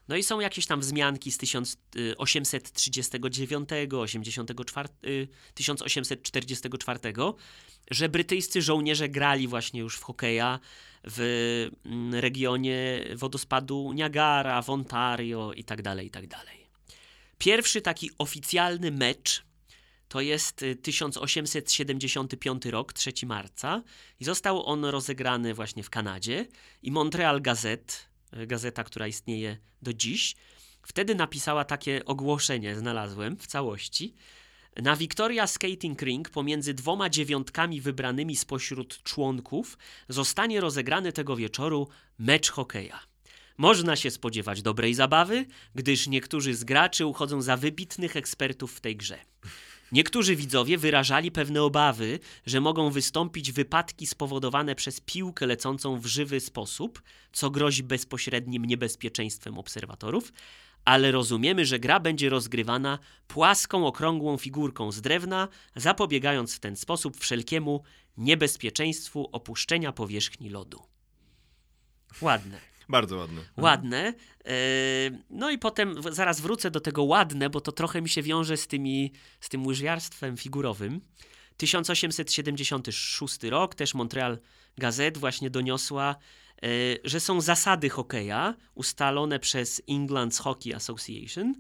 [0.09, 4.89] No i są jakieś tam wzmianki z 1839, 84,
[5.55, 6.99] 1844,
[7.91, 10.61] że brytyjscy żołnierze grali właśnie już w hokeja
[11.05, 16.67] w mm, regionie wodospadu Niagara, w Ontario i tak dalej, i tak dalej.
[17.39, 19.45] Pierwszy taki oficjalny mecz
[20.09, 23.83] to jest 1875 y, rok, 3 marca
[24.21, 26.47] i został on rozegrany właśnie w Kanadzie
[26.83, 27.95] i Montreal Gazette,
[28.47, 30.37] gazeta, która istnieje do dziś,
[30.83, 34.15] wtedy napisała takie ogłoszenie, znalazłem w całości,
[34.77, 39.79] na Victoria Skating Ring pomiędzy dwoma dziewiątkami wybranymi spośród członków
[40.09, 43.01] zostanie rozegrany tego wieczoru mecz hokeja.
[43.59, 48.97] Można się spodziewać dobrej zabawy, gdyż niektórzy z graczy uchodzą za wybitnych ekspertów w tej
[48.97, 49.19] grze.
[49.93, 56.41] Niektórzy widzowie wyrażali pewne obawy, że mogą wystąpić wypadki spowodowane przez piłkę lecącą w żywy
[56.41, 60.33] sposób, co grozi bezpośrednim niebezpieczeństwem obserwatorów,
[60.85, 67.17] ale rozumiemy, że gra będzie rozgrywana płaską, okrągłą figurką z drewna, zapobiegając w ten sposób
[67.17, 67.83] wszelkiemu
[68.17, 70.83] niebezpieczeństwu opuszczenia powierzchni lodu.
[72.21, 72.72] Ładne.
[72.89, 73.41] Bardzo ładne.
[73.41, 73.65] Mhm.
[73.65, 74.15] Ładne.
[74.45, 74.55] E,
[75.31, 78.67] no i potem zaraz wrócę do tego ładne, bo to trochę mi się wiąże z,
[78.67, 81.01] tymi, z tym łyżwiarstwem figurowym.
[81.57, 84.39] 1876 rok, też Montreal
[84.79, 86.17] Gazette właśnie doniosła,
[86.63, 86.69] E,
[87.05, 91.55] że są zasady hokeja ustalone przez England's Hockey Association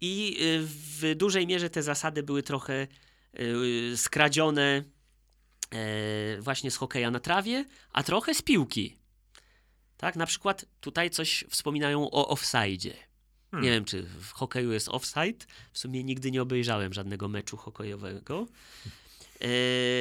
[0.00, 4.84] i e, w dużej mierze te zasady były trochę e, skradzione
[6.40, 8.98] właśnie z hokeja na trawie, a trochę z piłki.
[10.04, 12.90] Tak, na przykład tutaj coś wspominają o offside.
[13.50, 13.64] Hmm.
[13.64, 15.46] Nie wiem, czy w hokeju jest offside.
[15.72, 18.46] W sumie nigdy nie obejrzałem żadnego meczu hokejowego.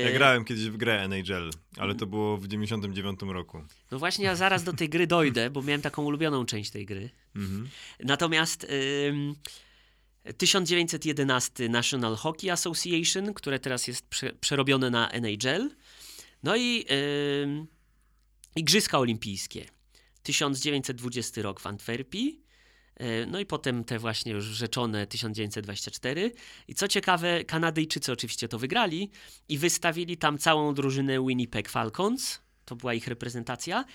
[0.06, 3.64] Ja grałem kiedyś w grę NHL, ale to było w 99 roku.
[3.92, 7.10] No właśnie, ja zaraz do tej gry dojdę, bo miałem taką ulubioną część tej gry.
[7.36, 7.70] Mhm.
[8.00, 8.68] Natomiast
[9.10, 9.36] ym,
[10.38, 15.70] 1911 National Hockey Association, które teraz jest prze, przerobione na NHL.
[16.44, 16.86] No i
[17.44, 17.68] ym,
[18.56, 19.73] Igrzyska Olimpijskie.
[20.24, 22.44] 1920 rok w Antwerpii.
[22.96, 26.32] E, no i potem te właśnie już rzeczone 1924.
[26.68, 29.12] I co ciekawe, Kanadyjczycy oczywiście to wygrali
[29.50, 32.40] i wystawili tam całą drużynę Winnipeg Falcons.
[32.66, 33.86] To była ich reprezentacja.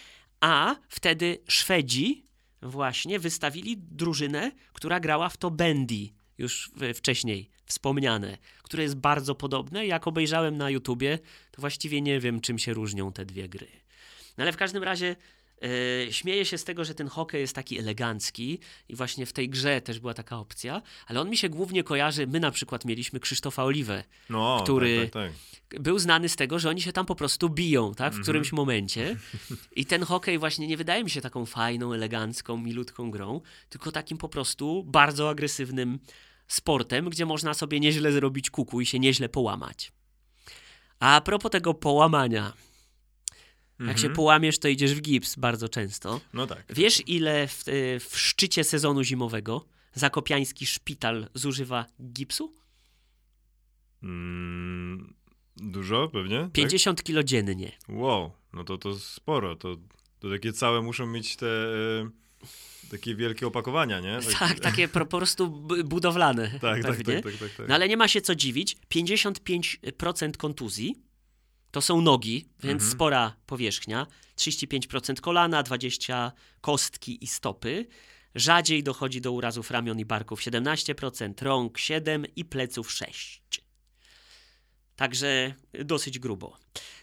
[0.41, 2.25] A wtedy Szwedzi
[2.63, 6.09] właśnie wystawili drużynę, która grała w to Bendy,
[6.39, 9.87] już wcześniej wspomniane, które jest bardzo podobne.
[9.87, 11.19] Jak obejrzałem na YouTubie,
[11.51, 13.69] to właściwie nie wiem, czym się różnią te dwie gry.
[14.39, 15.17] No ale w każdym razie
[16.11, 19.81] śmieję się z tego, że ten hokej jest taki elegancki i właśnie w tej grze
[19.81, 23.65] też była taka opcja, ale on mi się głównie kojarzy, my na przykład mieliśmy Krzysztofa
[23.65, 25.33] Oliwę, no, który tak, tak,
[25.69, 25.83] tak.
[25.83, 28.23] był znany z tego, że oni się tam po prostu biją, tak, w mm -hmm.
[28.23, 29.17] którymś momencie
[29.77, 34.19] i ten hokej właśnie nie wydaje mi się taką fajną, elegancką, milutką grą, tylko takim
[34.19, 35.99] po prostu bardzo agresywnym
[36.49, 39.93] sportem, gdzie można sobie nieźle zrobić kuku i się nieźle połamać.
[41.01, 42.53] A propos tego połamania,
[43.81, 44.15] jak się mhm.
[44.15, 46.21] połamiesz, to idziesz w gips bardzo często.
[46.33, 46.65] No tak.
[46.71, 47.65] Wiesz, ile w,
[48.11, 49.65] w szczycie sezonu zimowego
[49.95, 52.55] zakopiański szpital zużywa gipsu?
[54.03, 55.15] Mm,
[55.57, 56.51] dużo pewnie?
[56.53, 57.73] 50 kilo dziennie.
[57.87, 57.97] Tak?
[57.97, 59.57] Wow, no to to sporo.
[59.57, 59.77] To,
[60.21, 62.11] to takie całe muszą mieć te e,
[62.91, 64.19] takie wielkie opakowania, nie?
[64.39, 65.51] Tak, takie po prostu
[65.85, 66.51] budowlane.
[66.51, 67.69] tak, tak, tak, tak, tak, tak.
[67.69, 68.77] No ale nie ma się co dziwić.
[68.95, 71.08] 55% kontuzji
[71.71, 72.91] to są nogi, więc Mhm.
[72.93, 74.07] spora powierzchnia.
[74.37, 77.87] 35% kolana, 20% kostki i stopy.
[78.35, 83.63] Rzadziej dochodzi do urazów ramion i barków 17%, rąk 7% i pleców 6%.
[84.97, 85.55] Także
[85.85, 86.57] dosyć grubo.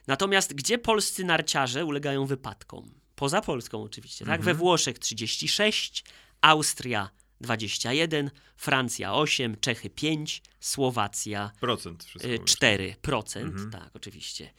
[0.08, 2.94] Natomiast gdzie polscy narciarze ulegają wypadkom?
[3.16, 4.42] Poza Polską oczywiście, tak?
[4.42, 6.04] We Włoszech 36,
[6.42, 7.10] Austria
[7.46, 12.32] 21, Francja 8, Czechy 5, Słowacja Procent wszystko.
[12.32, 12.56] y, mówisz.
[12.56, 14.54] 4%, tak, oczywiście.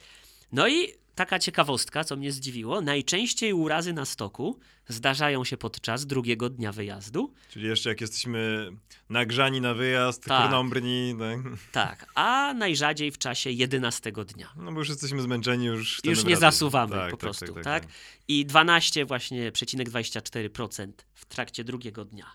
[0.51, 6.49] No i taka ciekawostka, co mnie zdziwiło, najczęściej urazy na stoku zdarzają się podczas drugiego
[6.49, 8.69] dnia wyjazdu, Czyli jeszcze jak jesteśmy
[9.09, 10.47] nagrzani na wyjazd, Tak.
[10.47, 11.37] krnąbrni, tak.
[11.71, 14.53] tak, a najrzadziej w czasie 11 dnia.
[14.55, 17.63] no bo już jesteśmy zmęczeni, już Już nie zasuwamy Tak, po tak, prostu, tak, tak,
[17.63, 17.93] tak, tak.
[18.27, 22.25] I 12 właśnie przecinek 24% w trakcie drugiego dnia,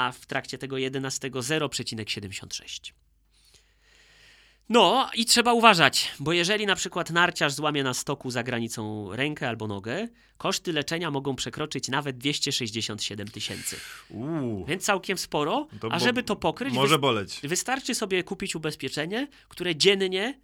[0.00, 2.92] a w trakcie tego 11 0,76.
[4.68, 9.48] No i trzeba uważać, bo jeżeli na przykład narciarz złamie na stoku za granicą rękę
[9.48, 13.76] albo nogę, koszty leczenia mogą przekroczyć nawet 267 tysięcy.
[14.68, 17.40] Więc całkiem sporo, to a żeby to pokryć, może boleć.
[17.44, 20.40] Wystarczy sobie kupić ubezpieczenie, które dziennie,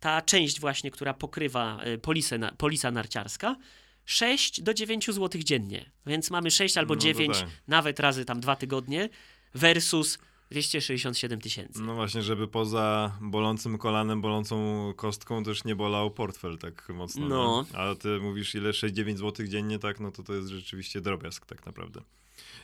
[0.00, 3.56] ta część właśnie, która pokrywa y, polisę, na- polisa narciarska,
[4.04, 5.90] 6 do 9 zł dziennie.
[6.06, 7.48] Więc mamy 6 albo No to 9, tak.
[7.68, 9.08] nawet razy tam dwa tygodnie,
[9.54, 10.18] versus
[10.50, 11.82] 267 tysięcy.
[11.82, 17.28] No właśnie, żeby poza bolącym kolanem, bolącą kostką też nie bolał portfel tak mocno.
[17.28, 17.66] No.
[17.72, 17.78] Nie?
[17.78, 18.70] A ty mówisz ile?
[18.70, 20.00] 6-9 zł dziennie, tak?
[20.00, 22.00] No to to jest rzeczywiście drobiazg tak naprawdę.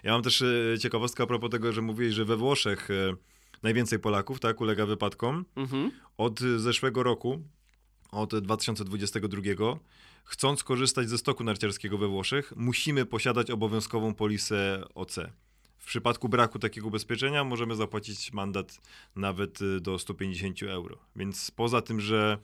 [0.03, 3.17] Ja mam też e, ciekawostkę a propos tego, że mówiłeś, że we Włoszech e,
[3.63, 5.45] najwięcej Polaków, tak, ulega wypadkom.
[5.57, 5.91] Mhm.
[6.19, 7.43] Od zeszłego roku,
[8.11, 9.43] od 2022,
[10.27, 15.17] chcąc korzystać ze stoku narciarskiego we Włoszech, musimy posiadać obowiązkową polisę OC.
[15.79, 18.81] W przypadku braku takiego ubezpieczenia możemy zapłacić mandat
[19.17, 20.99] nawet y, do 150 euro.
[21.17, 22.39] Więc poza tym, że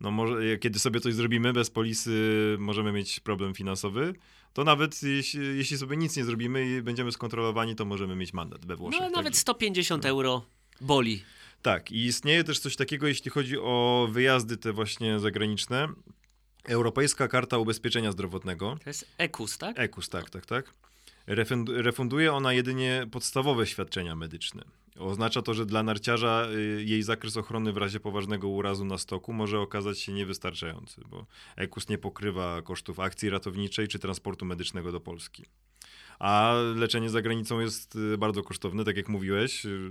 [0.00, 4.14] no może, kiedy sobie coś zrobimy bez polisy, możemy mieć problem finansowy,
[4.52, 8.66] to nawet jeśli, jeśli sobie nic nie zrobimy i będziemy skontrolowani, to możemy mieć mandat
[8.66, 9.00] we Włoszech.
[9.00, 10.46] No nawet Także- 150 euro
[10.80, 11.22] boli.
[11.62, 15.88] tak, i istnieje też coś takiego, jeśli chodzi o wyjazdy te właśnie zagraniczne.
[16.64, 19.78] Europejska Karta Ubezpieczenia Zdrowotnego, To jest EKUS, tak?
[19.78, 20.74] EKUS, tak, tak, tak.
[21.28, 24.64] Refund- refunduje ona jedynie podstawowe świadczenia medyczne.
[24.98, 26.46] Oznacza to, że dla narciarza
[26.78, 31.26] y, jej zakres ochrony w razie poważnego urazu na stoku może okazać się niewystarczający, bo
[31.56, 35.44] EKUS nie pokrywa kosztów akcji ratowniczej czy transportu medycznego do Polski.
[36.18, 39.90] A leczenie za granicą jest y, bardzo kosztowne, tak jak mówiłeś, y,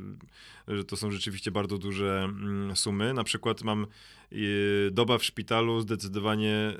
[0.67, 3.13] że to są rzeczywiście bardzo duże mm, sumy.
[3.13, 3.87] Na przykład mam
[4.31, 6.73] y, doba w szpitalu zdecydowanie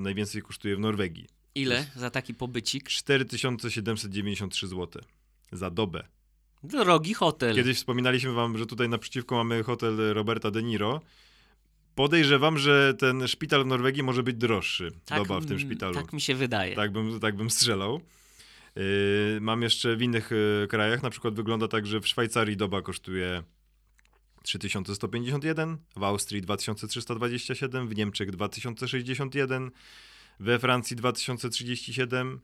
[0.00, 1.26] najwięcej kosztuje w Norwegii.
[1.54, 2.88] Ile za taki pobycik?
[2.88, 5.02] 4793 zł
[5.52, 6.08] za dobę.
[6.62, 7.54] Drogi hotel.
[7.54, 11.00] Kiedyś wspominaliśmy wam, że tutaj naprzeciwko mamy hotel Roberta De Niro.
[11.94, 14.92] Podejrzewam, że ten szpital w Norwegii może być droższy.
[15.16, 15.94] doba w tym szpitalu.
[15.94, 16.76] Tak mi się wydaje.
[16.76, 18.00] Tak bym, tak bym strzelał.
[18.78, 22.82] Yy, mam jeszcze w innych yy, krajach, na przykład wygląda tak, że w Szwajcarii doba
[22.82, 23.42] kosztuje
[24.42, 29.70] 3151, w Austrii 2327, w Niemczech 2061,
[30.40, 32.40] we Francji 2037,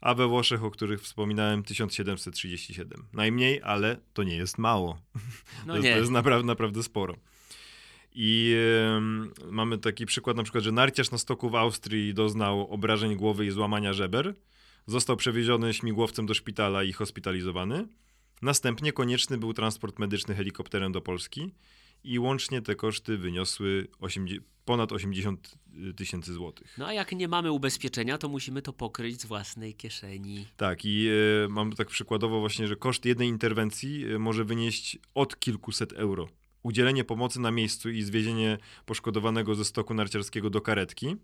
[0.00, 3.06] a we Włoszech, o których wspominałem, 1737.
[3.12, 4.98] Najmniej, ale to nie jest mało.
[5.66, 5.92] No to, jest- nie.
[5.92, 7.16] to jest naprawdę, naprawdę sporo.
[8.14, 8.56] I
[8.96, 13.46] em, mamy taki przykład, na przykład, że narciarz na stoku w Austrii doznał obrażeń głowy
[13.46, 14.34] i złamania żeber.
[14.86, 17.88] Został przewieziony śmigłowcem do szpitala i hospitalizowany.
[18.42, 21.50] Następnie konieczny był transport medyczny helikopterem do Polski
[22.04, 25.54] i łącznie te koszty wyniosły 80, ponad 80
[25.96, 26.74] tysięcy złotych.
[26.78, 30.46] No a jak nie mamy ubezpieczenia, to musimy to pokryć z własnej kieszeni.
[30.56, 31.08] Tak, i
[31.44, 36.28] e, mam tak przykładowo właśnie, że koszt jednej interwencji e, może wynieść od kilkuset euro.
[36.62, 41.16] Udzielenie pomocy na miejscu i zwiezienie poszkodowanego ze stoku narciarskiego do karetki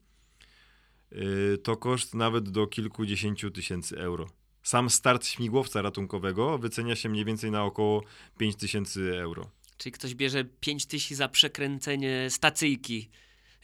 [1.63, 4.27] to koszt nawet do kilkudziesięciu tysięcy euro.
[4.63, 8.03] Sam start śmigłowca ratunkowego wycenia się mniej więcej na około
[8.39, 9.51] 5 tysięcy euro.
[9.79, 13.11] Czyli ktoś bierze 5 tysięcy za przekręcenie stacyjki,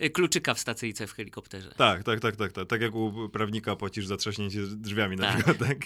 [0.00, 1.74] y, kluczyka w stacyjce w helikopterze.
[1.76, 2.68] Tak, tak, tak, tak, tak.
[2.68, 5.34] Tak jak u prawnika płacisz za trzaśnięcie drzwiami na Tak.
[5.34, 5.78] przykład, tak.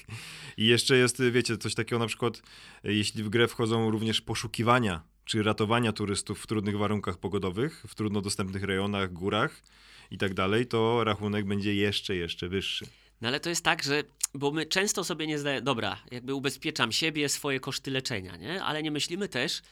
[0.57, 2.43] I jeszcze jest, wiecie, coś takiego na przykład,
[2.85, 8.21] jeśli w grę wchodzą również poszukiwania czy ratowania turystów w trudnych warunkach pogodowych, w trudno
[8.21, 9.63] dostępnych rejonach, górach
[10.11, 12.87] i tak dalej, to rachunek będzie jeszcze, jeszcze wyższy.
[13.21, 14.05] No ale to jest tak, że
[14.35, 18.63] bo my często sobie nie zdajemy, dobra, jakby ubezpieczam siebie, swoje koszty leczenia, nie?
[18.63, 19.63] Ale nie myślimy też,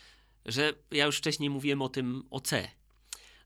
[0.47, 2.51] że ja już wcześniej mówiłem o tym OC.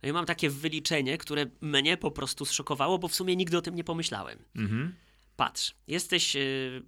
[0.03, 3.63] No i mam takie wyliczenie, które mnie po prostu zszokowało, bo w sumie nigdy o
[3.63, 4.39] tym nie pomyślałem.
[4.57, 4.95] Mhm.
[5.37, 6.83] Patrz, jesteś y,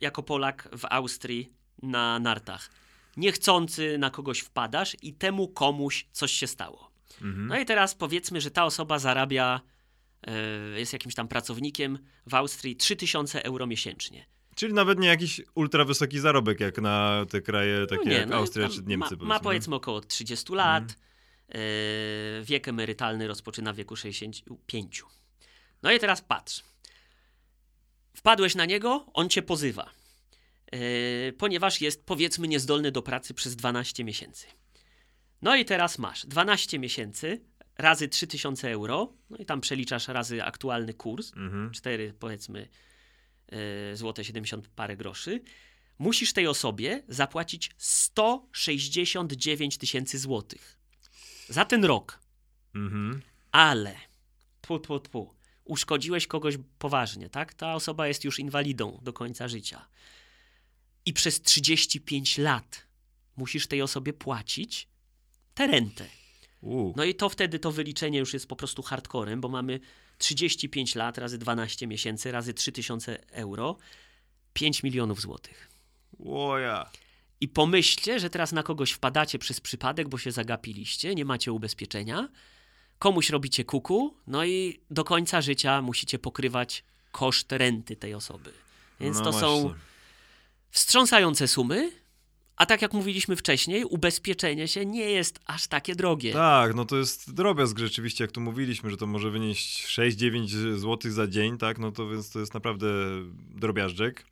[0.00, 1.52] jako Polak w Austrii
[1.82, 2.70] na nartach.
[3.16, 6.90] Niechcący na kogoś wpadasz i temu komuś coś się stało.
[7.22, 7.46] Mhm.
[7.46, 9.60] No i teraz powiedzmy, że ta osoba zarabia,
[10.74, 14.26] y, jest jakimś tam pracownikiem w Austrii 3000 euro miesięcznie.
[14.54, 18.28] Czyli nawet nie jakiś ultra wysoki zarobek, jak na te kraje takie No nie, jak
[18.28, 19.16] no Austria czy Niemcy.
[19.16, 20.84] Ma, ma powiedzmy około 30 lat.
[21.54, 25.02] y, wiek emerytalny rozpoczyna w wieku 65.
[25.82, 26.62] No i teraz patrz.
[28.14, 29.90] Wpadłeś na niego, on cię pozywa.
[30.74, 34.46] Y, ponieważ jest powiedzmy niezdolny do pracy przez 12 miesięcy.
[35.42, 37.40] No i teraz masz 12 miesięcy
[37.78, 41.70] razy 3000 euro, no i tam przeliczasz razy aktualny kurs, Mhm.
[41.70, 42.68] 4 powiedzmy
[43.92, 45.40] y, złote 70 parę groszy,
[45.98, 50.76] musisz tej osobie zapłacić 169 tysięcy złotych
[51.48, 52.20] za ten rok.
[52.74, 53.22] Mhm.
[53.52, 53.96] Ale
[54.60, 57.54] pu, pu, pu, uszkodziłeś kogoś poważnie, tak?
[57.54, 59.86] Ta osoba jest już inwalidą do końca życia.
[61.10, 62.86] I przez 35 lat
[63.36, 64.88] musisz tej osobie płacić
[65.54, 66.06] tę rentę.
[66.96, 69.80] No i to wtedy to wyliczenie już jest po prostu hardcorem, bo mamy
[70.18, 73.76] 35 lat razy 12 miesięcy razy 3000 euro,
[74.52, 75.70] 5 milionów złotych.
[76.18, 76.90] Łoja.
[77.40, 82.28] I pomyślcie, że teraz na kogoś wpadacie przez przypadek, bo się zagapiliście, nie macie ubezpieczenia,
[82.98, 88.52] komuś robicie kuku, no i do końca życia musicie pokrywać koszt renty tej osoby.
[89.00, 89.89] Więc No to są właśnie.
[90.70, 91.90] Wstrząsające sumy,
[92.56, 96.32] a tak jak mówiliśmy wcześniej, ubezpieczenie się nie jest aż takie drogie.
[96.32, 100.48] Tak, no to jest drobiazg rzeczywiście, jak tu mówiliśmy, że to może wynieść 6-9
[100.78, 102.86] zł za dzień, tak, no to więc to jest naprawdę
[103.54, 104.26] drobiażdżek.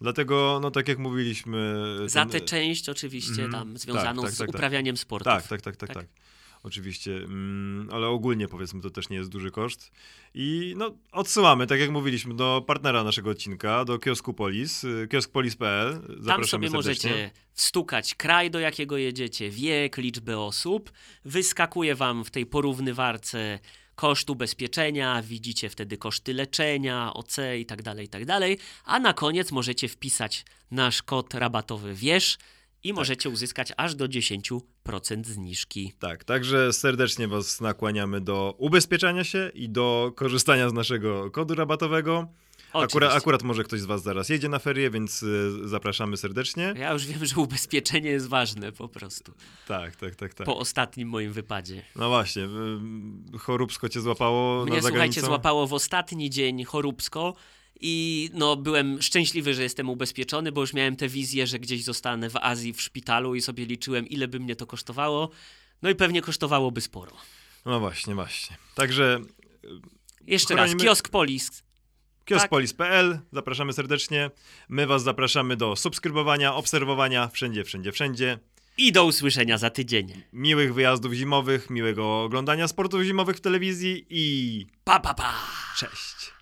[0.00, 1.74] Dlatego, no tak jak mówiliśmy...
[2.06, 3.52] Za ten- tę część oczywiście Mhm.
[3.52, 4.56] tam związaną Tak, tak, z tak, tak.
[4.56, 5.24] uprawianiem sportu.
[5.24, 6.06] Tak, tak, tak, tak, Tak.
[6.64, 9.92] Oczywiście, mm, ale ogólnie powiedzmy to też nie jest duży koszt.
[10.34, 16.00] I no, odsyłamy, tak jak mówiliśmy, do partnera naszego odcinka, do kiosku Polis, y, kioskpolis.pl.
[16.18, 17.10] Zapraszamy Tam sobie serdecznie.
[17.10, 20.92] możecie wstukać kraj, do jakiego jedziecie, wiek, liczbę osób.
[21.24, 23.58] Wyskakuje wam w tej porównywarce
[23.94, 28.58] koszt ubezpieczenia, widzicie wtedy koszty leczenia, OC i tak dalej, i tak dalej.
[28.84, 32.38] A na koniec możecie wpisać nasz kod rabatowy WIErzch
[32.84, 32.96] i Tak.
[32.96, 34.60] możecie uzyskać aż do 10%
[35.26, 35.92] zniżki.
[35.98, 42.28] Tak, także serdecznie Was nakłaniamy do ubezpieczania się i do korzystania z naszego kodu rabatowego.
[42.68, 43.16] Akurat, Oczywiście.
[43.18, 46.74] akurat może ktoś z Was zaraz jedzie na ferie, więc y, zapraszamy serdecznie.
[46.76, 49.32] Ja już wiem, że ubezpieczenie jest ważne po prostu.
[49.68, 50.46] Tak, tak, tak, tak.
[50.46, 51.82] Po ostatnim moim wypadzie.
[51.96, 52.42] No właśnie,
[53.34, 57.34] y, choróbsko Cię złapało Mnie, na słuchajcie, złapało w ostatni dzień choróbsko
[57.86, 62.30] i no, byłem szczęśliwy, że jestem ubezpieczony, bo już miałem tę wizję, że gdzieś zostanę
[62.30, 65.30] w Azji w szpitalu i sobie liczyłem, ile by mnie to kosztowało.
[65.82, 67.12] No i pewnie kosztowałoby sporo.
[67.66, 68.56] No właśnie, właśnie.
[68.74, 69.20] Także
[70.26, 71.62] Jeszcze Chronimy- raz, kiosk Polis.
[72.24, 74.30] kioskpolis.pl, zapraszamy serdecznie.
[74.68, 78.38] My Was zapraszamy do subskrybowania, obserwowania wszędzie, wszędzie, wszędzie.
[78.76, 80.22] I do usłyszenia za tydzień.
[80.32, 85.34] Miłych wyjazdów zimowych, miłego oglądania sportów zimowych w telewizji i Pa, pa, pa!
[85.78, 86.33] cześć.